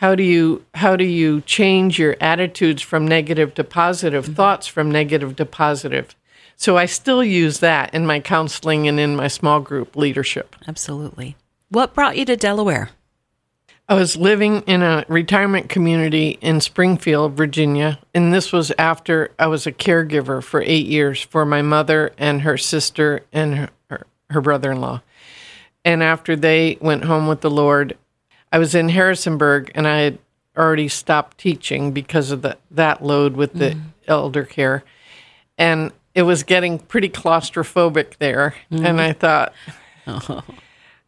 How 0.00 0.14
do 0.14 0.22
you 0.22 0.64
how 0.74 0.96
do 0.96 1.04
you 1.04 1.42
change 1.42 1.98
your 1.98 2.16
attitudes 2.22 2.80
from 2.80 3.06
negative 3.06 3.52
to 3.56 3.64
positive, 3.64 4.24
Mm-hmm. 4.24 4.32
thoughts 4.32 4.66
from 4.66 4.90
negative 4.90 5.36
to 5.36 5.44
positive? 5.44 6.16
So 6.56 6.78
I 6.78 6.86
still 6.86 7.22
use 7.22 7.60
that 7.60 7.94
in 7.94 8.06
my 8.06 8.18
counseling 8.20 8.88
and 8.88 8.98
in 8.98 9.14
my 9.14 9.28
small 9.28 9.60
group 9.60 9.96
leadership. 9.96 10.56
absolutely 10.66 11.36
what 11.68 11.92
brought 11.94 12.16
you 12.16 12.24
to 12.24 12.36
delaware 12.36 12.90
I 13.90 13.94
was 13.94 14.16
living 14.16 14.62
in 14.62 14.82
a 14.82 15.04
retirement 15.08 15.68
community 15.68 16.38
in 16.40 16.60
Springfield, 16.60 17.36
Virginia, 17.36 17.98
and 18.14 18.32
this 18.32 18.52
was 18.52 18.72
after 18.78 19.32
I 19.38 19.48
was 19.48 19.66
a 19.66 19.72
caregiver 19.72 20.42
for 20.42 20.62
eight 20.62 20.86
years 20.86 21.20
for 21.20 21.44
my 21.44 21.60
mother 21.60 22.12
and 22.16 22.42
her 22.42 22.56
sister 22.56 23.24
and 23.32 23.54
her, 23.56 23.68
her, 23.90 24.06
her 24.30 24.40
brother 24.40 24.70
in 24.72 24.80
law. 24.80 25.02
And 25.84 26.02
after 26.04 26.36
they 26.36 26.78
went 26.80 27.04
home 27.04 27.26
with 27.26 27.40
the 27.40 27.50
Lord, 27.50 27.98
I 28.52 28.58
was 28.58 28.74
in 28.74 28.88
Harrisonburg 28.88 29.70
and 29.74 29.86
I 29.86 29.98
had 30.00 30.18
already 30.56 30.88
stopped 30.88 31.38
teaching 31.38 31.92
because 31.92 32.30
of 32.30 32.42
the, 32.42 32.56
that 32.72 33.02
load 33.02 33.36
with 33.36 33.54
the 33.54 33.70
mm. 33.70 33.82
elder 34.06 34.44
care. 34.44 34.82
And 35.56 35.92
it 36.14 36.22
was 36.22 36.42
getting 36.42 36.78
pretty 36.78 37.08
claustrophobic 37.08 38.16
there. 38.18 38.54
And 38.70 39.00
I 39.00 39.12
mm. 39.12 39.16
thought, 39.16 39.54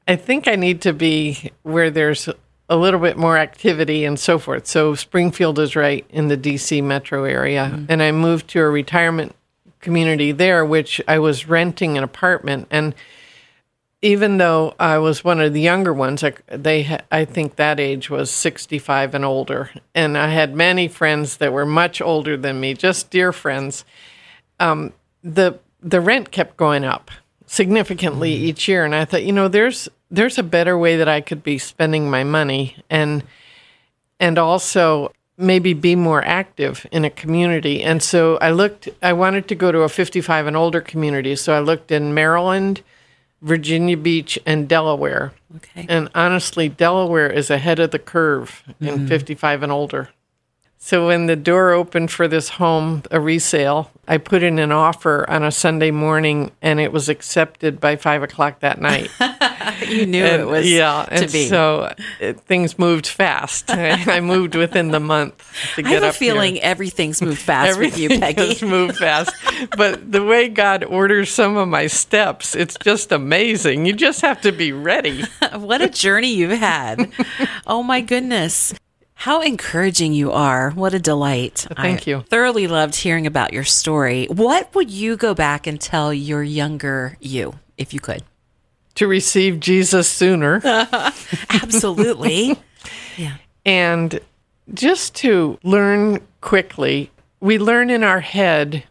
I 0.09 0.17
think 0.17 0.47
I 0.47 0.57
need 0.57 0.83
to 0.83 0.93
be 0.93 1.51
where 1.63 1.91
there's 1.91 2.29
a 2.69 2.77
little 2.77 3.01
bit 3.01 3.17
more 3.17 3.37
activity 3.37 4.05
and 4.05 4.19
so 4.19 4.39
forth. 4.39 4.67
So 4.67 4.95
Springfield 4.95 5.59
is 5.59 5.77
right 5.77 6.07
in 6.11 6.29
the 6.29 6.37
DC 6.37 6.83
metro 6.83 7.25
area. 7.25 7.71
Mm. 7.75 7.87
And 7.89 8.03
I 8.03 8.13
moved 8.13 8.49
to 8.49 8.61
a 8.61 8.71
retirement 8.71 9.35
community 9.81 10.33
there, 10.33 10.65
which 10.65 11.01
I 11.09 11.19
was 11.19 11.49
renting 11.49 11.99
an 11.99 12.05
apartment. 12.05 12.69
And 12.71 12.95
even 14.03 14.39
though 14.39 14.75
I 14.81 14.99
was 14.99 15.23
one 15.23 15.41
of 15.41 15.53
the 15.53 15.61
younger 15.61 15.93
ones, 15.93 16.25
I, 16.25 16.35
they 16.49 16.99
I 17.11 17.25
think 17.25 17.57
that 17.57 17.79
age 17.79 18.11
was 18.11 18.31
65 18.31 19.15
and 19.15 19.25
older. 19.25 19.71
And 19.95 20.19
I 20.19 20.29
had 20.29 20.57
many 20.57 20.89
friends 20.89 21.37
that 21.37 21.53
were 21.53 21.65
much 21.65 22.03
older 22.03 22.37
than 22.37 22.61
me, 22.61 22.75
just 22.75 23.11
dear 23.11 23.33
friends. 23.33 23.85
Um, 24.59 24.93
the 25.23 25.61
the 25.81 26.01
rent 26.01 26.33
kept 26.33 26.57
going 26.57 26.85
up 26.85 27.11
significantly 27.47 28.33
each 28.33 28.67
year, 28.67 28.85
and 28.85 28.95
I 28.95 29.05
thought, 29.05 29.25
you 29.25 29.33
know, 29.33 29.47
there's 29.47 29.89
there's 30.11 30.37
a 30.37 30.43
better 30.43 30.77
way 30.77 30.97
that 30.97 31.09
I 31.09 31.21
could 31.21 31.45
be 31.45 31.59
spending 31.59 32.11
my 32.11 32.25
money, 32.25 32.77
and 32.91 33.23
and 34.19 34.37
also 34.37 35.13
maybe 35.39 35.75
be 35.75 35.95
more 35.97 36.25
active 36.25 36.87
in 36.93 37.05
a 37.05 37.11
community. 37.11 37.83
And 37.83 38.03
so 38.03 38.37
I 38.39 38.51
looked. 38.51 38.89
I 39.01 39.13
wanted 39.13 39.47
to 39.47 39.55
go 39.55 39.71
to 39.71 39.81
a 39.83 39.89
55 39.89 40.49
and 40.49 40.57
older 40.57 40.81
community, 40.81 41.37
so 41.37 41.53
I 41.53 41.61
looked 41.61 41.93
in 41.93 42.15
Maryland, 42.15 42.83
Virginia 43.43 43.97
Beach, 43.97 44.39
and 44.47 44.69
Delaware. 44.69 45.33
okay 45.57 45.85
And 45.89 46.09
honestly, 46.15 46.69
Delaware 46.69 47.31
is 47.31 47.51
ahead 47.51 47.79
of 47.81 47.91
the 47.91 47.99
curve 47.99 48.63
in 48.81 48.95
mm-hmm. 48.95 49.07
55 49.07 49.65
and 49.65 49.73
older. 49.73 50.09
So 50.79 51.07
when 51.07 51.27
the 51.27 51.37
door 51.37 51.71
opened 51.71 52.11
for 52.11 52.27
this 52.27 52.49
home, 52.49 53.05
a 53.11 53.21
resale, 53.21 53.93
I 54.09 54.19
put 54.19 54.43
in 54.43 54.59
an 54.59 54.73
offer 54.73 55.29
on 55.31 55.45
a 55.45 55.53
Sunday 55.53 55.93
morning, 55.93 56.51
and 56.61 56.81
it 56.81 56.93
was 56.93 57.09
accepted 57.09 57.79
by 57.79 57.95
five 57.95 58.25
o'clock 58.25 58.59
that 58.61 58.81
night. 58.81 59.09
you 59.89 60.07
knew 60.07 60.25
And, 60.25 60.43
it 60.43 60.45
was 60.47 60.71
yeah, 60.71 61.05
to 61.09 61.15
and 61.25 61.33
be 61.33 61.47
so 61.49 61.93
it, 62.21 62.41
things 62.41 62.79
moved 62.79 63.07
fast. 63.07 63.67
I 63.71 64.21
moved 64.21 64.55
within 64.55 64.89
the 64.91 65.01
month 65.01 65.35
to 65.77 65.83
get 65.83 65.91
i 65.91 65.95
have 65.95 66.03
a 66.03 66.09
up 66.09 66.15
here. 66.15 66.33
feeling 66.33 66.61
everything's 66.61 67.21
moved 67.23 67.41
fast 67.51 67.79
with 67.79 67.99
you 67.99 68.07
Everything 68.11 68.21
peggy 68.21 68.49
has 68.49 68.63
moved 68.63 68.97
fast. 68.97 69.33
but 69.77 70.11
the 70.13 70.25
way 70.25 70.49
God 70.49 70.85
orders 70.85 71.31
some 71.31 71.57
of 71.57 71.69
my 71.69 71.87
steps, 71.87 72.55
it's 72.55 72.77
just 72.83 73.13
amazing. 73.13 73.87
You 73.87 73.93
just 73.93 74.21
have 74.23 74.41
to 74.43 74.53
be 74.53 74.73
ready. 74.73 75.25
what 75.57 75.81
a 75.83 75.89
journey 75.89 76.33
you've 76.35 76.59
had. 76.59 77.11
oh 77.67 77.83
my 77.83 78.01
goodness. 78.01 78.75
How 79.15 79.41
encouraging 79.41 80.13
you 80.15 80.33
are. 80.33 80.73
What 80.73 80.95
a 80.95 80.99
delight. 80.99 81.67
Thank 81.77 82.09
I 82.09 82.11
you. 82.11 82.21
Thoroughly 82.29 82.67
loved 82.67 82.97
hearing 82.97 83.25
about 83.27 83.53
your 83.53 83.63
story. 83.63 84.27
What 84.27 84.75
would 84.75 84.91
you 84.91 85.17
go 85.17 85.33
back 85.33 85.69
and 85.69 85.81
tell 85.81 86.13
your 86.13 86.43
younger 86.43 87.17
you 87.21 87.55
if 87.79 87.95
you 87.95 88.01
could? 88.01 88.25
To 88.95 89.07
receive 89.07 89.61
Jesus 89.61 90.09
sooner 90.09 90.61
Absolutely. 91.51 92.59
yeah. 93.17 93.37
and 93.65 94.21
just 94.75 95.15
to 95.17 95.59
learn 95.63 96.21
quickly. 96.41 97.11
We 97.41 97.59
learn 97.59 97.91
in 97.91 98.05
our 98.05 98.21
head 98.21 98.85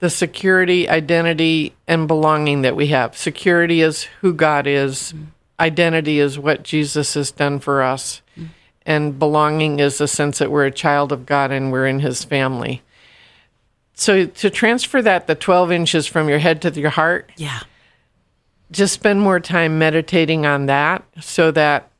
the 0.00 0.10
security, 0.10 0.88
identity, 0.88 1.74
and 1.86 2.06
belonging 2.08 2.62
that 2.62 2.76
we 2.76 2.88
have. 2.88 3.16
Security 3.16 3.80
is 3.80 4.04
who 4.20 4.32
God 4.32 4.66
is, 4.66 5.12
mm-hmm. 5.12 5.24
identity 5.60 6.18
is 6.20 6.38
what 6.38 6.62
Jesus 6.62 7.14
has 7.14 7.30
done 7.30 7.58
for 7.58 7.82
us. 7.82 8.22
Mm-hmm. 8.36 8.46
and 8.86 9.18
belonging 9.18 9.80
is 9.80 9.98
the 9.98 10.08
sense 10.08 10.38
that 10.38 10.50
we're 10.50 10.64
a 10.66 10.70
child 10.70 11.12
of 11.12 11.26
God 11.26 11.50
and 11.50 11.70
we're 11.72 11.86
in 11.86 12.00
His 12.00 12.24
family. 12.24 12.82
So 13.94 14.26
to 14.26 14.50
transfer 14.50 15.02
that 15.02 15.26
the 15.26 15.34
12 15.34 15.72
inches 15.72 16.06
from 16.06 16.28
your 16.28 16.38
head 16.38 16.62
to 16.62 16.70
your 16.70 16.90
heart, 16.90 17.30
Yeah. 17.36 17.60
Just 18.70 18.94
spend 18.94 19.20
more 19.20 19.40
time 19.40 19.78
meditating 19.78 20.46
on 20.46 20.66
that 20.66 21.04
so 21.20 21.50
that 21.52 21.90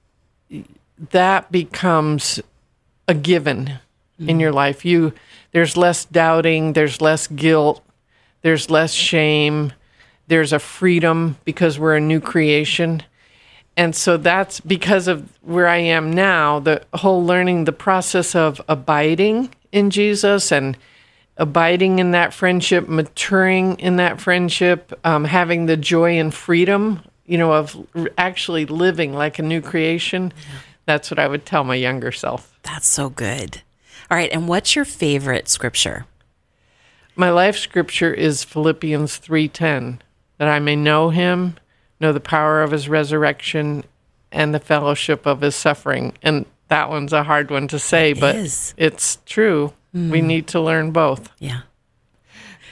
that 1.10 1.50
becomes 1.50 2.40
a 3.06 3.14
given 3.14 3.78
in 4.18 4.40
your 4.40 4.52
life. 4.52 4.84
You 4.84 5.12
there's 5.52 5.76
less 5.76 6.04
doubting 6.04 6.74
there's 6.74 7.00
less 7.00 7.26
guilt 7.26 7.82
there's 8.42 8.68
less 8.68 8.92
shame 8.92 9.72
there's 10.28 10.52
a 10.52 10.58
freedom 10.58 11.38
because 11.44 11.78
we're 11.78 11.96
a 11.96 12.00
new 12.00 12.20
creation. 12.20 13.02
And 13.78 13.96
so 13.96 14.18
that's 14.18 14.60
because 14.60 15.08
of 15.08 15.28
where 15.40 15.68
i 15.68 15.78
am 15.78 16.12
now 16.12 16.58
the 16.58 16.82
whole 16.94 17.24
learning 17.24 17.64
the 17.64 17.72
process 17.72 18.34
of 18.34 18.60
abiding 18.68 19.54
in 19.72 19.88
jesus 19.88 20.52
and 20.52 20.76
abiding 21.38 22.00
in 22.00 22.10
that 22.10 22.34
friendship, 22.34 22.88
maturing 22.88 23.78
in 23.78 23.96
that 23.96 24.20
friendship, 24.20 24.98
um, 25.04 25.24
having 25.24 25.66
the 25.66 25.76
joy 25.76 26.18
and 26.18 26.34
freedom, 26.34 27.00
you 27.26 27.38
know, 27.38 27.52
of 27.52 27.76
r- 27.94 28.10
actually 28.18 28.66
living 28.66 29.14
like 29.14 29.38
a 29.38 29.42
new 29.42 29.60
creation. 29.60 30.32
That's 30.84 31.10
what 31.10 31.18
I 31.18 31.28
would 31.28 31.46
tell 31.46 31.64
my 31.64 31.76
younger 31.76 32.12
self. 32.12 32.58
That's 32.62 32.88
so 32.88 33.08
good. 33.08 33.62
All 34.10 34.16
right. 34.16 34.30
And 34.32 34.48
what's 34.48 34.74
your 34.74 34.84
favorite 34.84 35.48
scripture? 35.48 36.06
My 37.14 37.30
life 37.30 37.56
scripture 37.56 38.12
is 38.12 38.44
Philippians 38.44 39.18
3:10, 39.18 40.00
that 40.38 40.48
I 40.48 40.58
may 40.58 40.76
know 40.76 41.10
him, 41.10 41.56
know 42.00 42.12
the 42.12 42.20
power 42.20 42.62
of 42.62 42.70
his 42.70 42.88
resurrection 42.88 43.84
and 44.32 44.54
the 44.54 44.60
fellowship 44.60 45.26
of 45.26 45.40
his 45.40 45.54
suffering. 45.54 46.14
And 46.22 46.46
that 46.68 46.90
one's 46.90 47.12
a 47.12 47.24
hard 47.24 47.50
one 47.50 47.68
to 47.68 47.78
say, 47.78 48.12
but 48.12 48.36
is. 48.36 48.74
it's 48.76 49.18
true. 49.26 49.72
We 50.10 50.20
mm. 50.20 50.24
need 50.24 50.46
to 50.48 50.60
learn 50.60 50.92
both. 50.92 51.30
Yeah. 51.38 51.62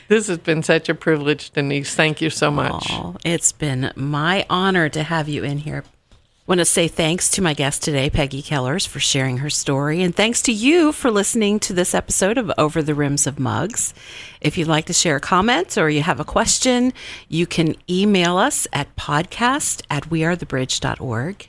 This 0.09 0.29
has 0.29 0.39
been 0.39 0.63
such 0.63 0.89
a 0.89 0.95
privilege, 0.95 1.51
Denise. 1.51 1.95
Thank 1.95 2.21
you 2.21 2.31
so 2.31 2.51
much. 2.51 2.87
Oh, 2.91 3.17
it's 3.25 3.53
been 3.53 3.93
my 3.97 4.47
honor 4.49 4.89
to 4.89 5.03
have 5.03 5.29
you 5.29 5.43
in 5.43 5.59
here. 5.59 5.83
I 6.13 6.53
want 6.53 6.61
to 6.61 6.65
say 6.65 6.87
thanks 6.87 7.29
to 7.33 7.43
my 7.43 7.55
guest 7.55 7.83
today, 7.83 8.09
Peggy 8.09 8.41
Kellers, 8.41 8.87
for 8.87 9.01
sharing 9.01 9.39
her 9.39 9.51
story. 9.51 10.01
And 10.03 10.15
thanks 10.15 10.41
to 10.43 10.53
you 10.53 10.93
for 10.93 11.11
listening 11.11 11.59
to 11.61 11.73
this 11.73 11.93
episode 11.93 12.39
of 12.39 12.53
Over 12.57 12.83
the 12.83 12.95
Rims 12.95 13.27
of 13.27 13.41
Mugs. 13.41 13.93
If 14.41 14.57
you'd 14.57 14.69
like 14.69 14.87
to 14.87 14.93
share 14.93 15.17
a 15.17 15.21
comment 15.21 15.77
or 15.77 15.91
you 15.91 16.03
have 16.03 16.21
a 16.21 16.25
question, 16.25 16.93
you 17.29 17.49
can 17.49 17.75
email 17.91 18.37
us 18.37 18.69
at 18.73 18.95
podcast 18.95 19.83
at 19.91 20.05
wearethebridge.org. 20.05 21.49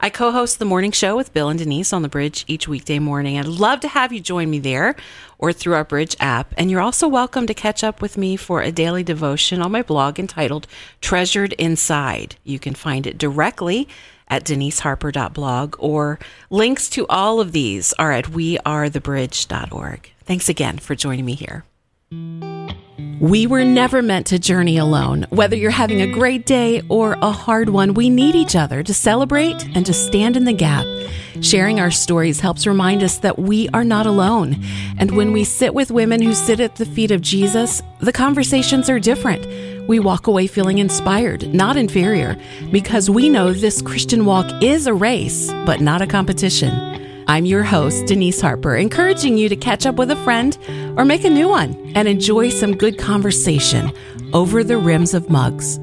I 0.00 0.10
co 0.10 0.30
host 0.30 0.58
the 0.58 0.64
morning 0.64 0.92
show 0.92 1.16
with 1.16 1.34
Bill 1.34 1.48
and 1.48 1.58
Denise 1.58 1.92
on 1.92 2.02
the 2.02 2.08
bridge 2.08 2.44
each 2.46 2.68
weekday 2.68 3.00
morning. 3.00 3.36
I'd 3.36 3.46
love 3.46 3.80
to 3.80 3.88
have 3.88 4.12
you 4.12 4.20
join 4.20 4.48
me 4.48 4.60
there 4.60 4.94
or 5.38 5.52
through 5.52 5.74
our 5.74 5.84
Bridge 5.84 6.16
app. 6.20 6.54
And 6.56 6.70
you're 6.70 6.80
also 6.80 7.08
welcome 7.08 7.46
to 7.48 7.54
catch 7.54 7.82
up 7.82 8.00
with 8.00 8.16
me 8.16 8.36
for 8.36 8.62
a 8.62 8.70
daily 8.70 9.02
devotion 9.02 9.60
on 9.60 9.72
my 9.72 9.82
blog 9.82 10.20
entitled 10.20 10.68
Treasured 11.00 11.52
Inside. 11.54 12.36
You 12.44 12.58
can 12.58 12.74
find 12.74 13.06
it 13.06 13.18
directly 13.18 13.88
at 14.28 14.44
deniseharper.blog 14.44 15.74
or 15.78 16.18
links 16.50 16.88
to 16.90 17.06
all 17.08 17.40
of 17.40 17.52
these 17.52 17.92
are 17.94 18.12
at 18.12 18.26
wearethebridge.org. 18.26 20.12
Thanks 20.20 20.48
again 20.48 20.78
for 20.78 20.94
joining 20.94 21.24
me 21.24 21.34
here. 21.34 21.64
We 23.20 23.46
were 23.46 23.64
never 23.64 24.00
meant 24.00 24.26
to 24.28 24.38
journey 24.38 24.76
alone. 24.76 25.26
Whether 25.30 25.56
you're 25.56 25.70
having 25.70 26.00
a 26.00 26.12
great 26.12 26.46
day 26.46 26.82
or 26.88 27.14
a 27.14 27.30
hard 27.30 27.68
one, 27.68 27.94
we 27.94 28.10
need 28.10 28.34
each 28.34 28.54
other 28.54 28.82
to 28.82 28.94
celebrate 28.94 29.64
and 29.74 29.84
to 29.86 29.92
stand 29.92 30.36
in 30.36 30.44
the 30.44 30.52
gap. 30.52 30.86
Sharing 31.40 31.80
our 31.80 31.90
stories 31.90 32.40
helps 32.40 32.66
remind 32.66 33.02
us 33.02 33.18
that 33.18 33.38
we 33.38 33.68
are 33.70 33.84
not 33.84 34.06
alone. 34.06 34.64
And 34.98 35.16
when 35.16 35.32
we 35.32 35.44
sit 35.44 35.74
with 35.74 35.90
women 35.90 36.22
who 36.22 36.34
sit 36.34 36.60
at 36.60 36.76
the 36.76 36.86
feet 36.86 37.10
of 37.10 37.20
Jesus, 37.20 37.82
the 38.00 38.12
conversations 38.12 38.88
are 38.88 39.00
different. 39.00 39.46
We 39.88 39.98
walk 39.98 40.26
away 40.26 40.46
feeling 40.46 40.78
inspired, 40.78 41.52
not 41.54 41.76
inferior, 41.76 42.36
because 42.70 43.08
we 43.08 43.28
know 43.28 43.52
this 43.52 43.80
Christian 43.82 44.26
walk 44.26 44.46
is 44.62 44.86
a 44.86 44.94
race, 44.94 45.50
but 45.64 45.80
not 45.80 46.02
a 46.02 46.06
competition. 46.06 47.07
I'm 47.30 47.44
your 47.44 47.62
host, 47.62 48.06
Denise 48.06 48.40
Harper, 48.40 48.74
encouraging 48.74 49.36
you 49.36 49.50
to 49.50 49.56
catch 49.56 49.84
up 49.84 49.96
with 49.96 50.10
a 50.10 50.16
friend 50.24 50.56
or 50.96 51.04
make 51.04 51.24
a 51.24 51.30
new 51.30 51.46
one 51.46 51.92
and 51.94 52.08
enjoy 52.08 52.48
some 52.48 52.74
good 52.74 52.98
conversation 52.98 53.92
over 54.32 54.64
the 54.64 54.78
rims 54.78 55.12
of 55.12 55.28
mugs. 55.28 55.78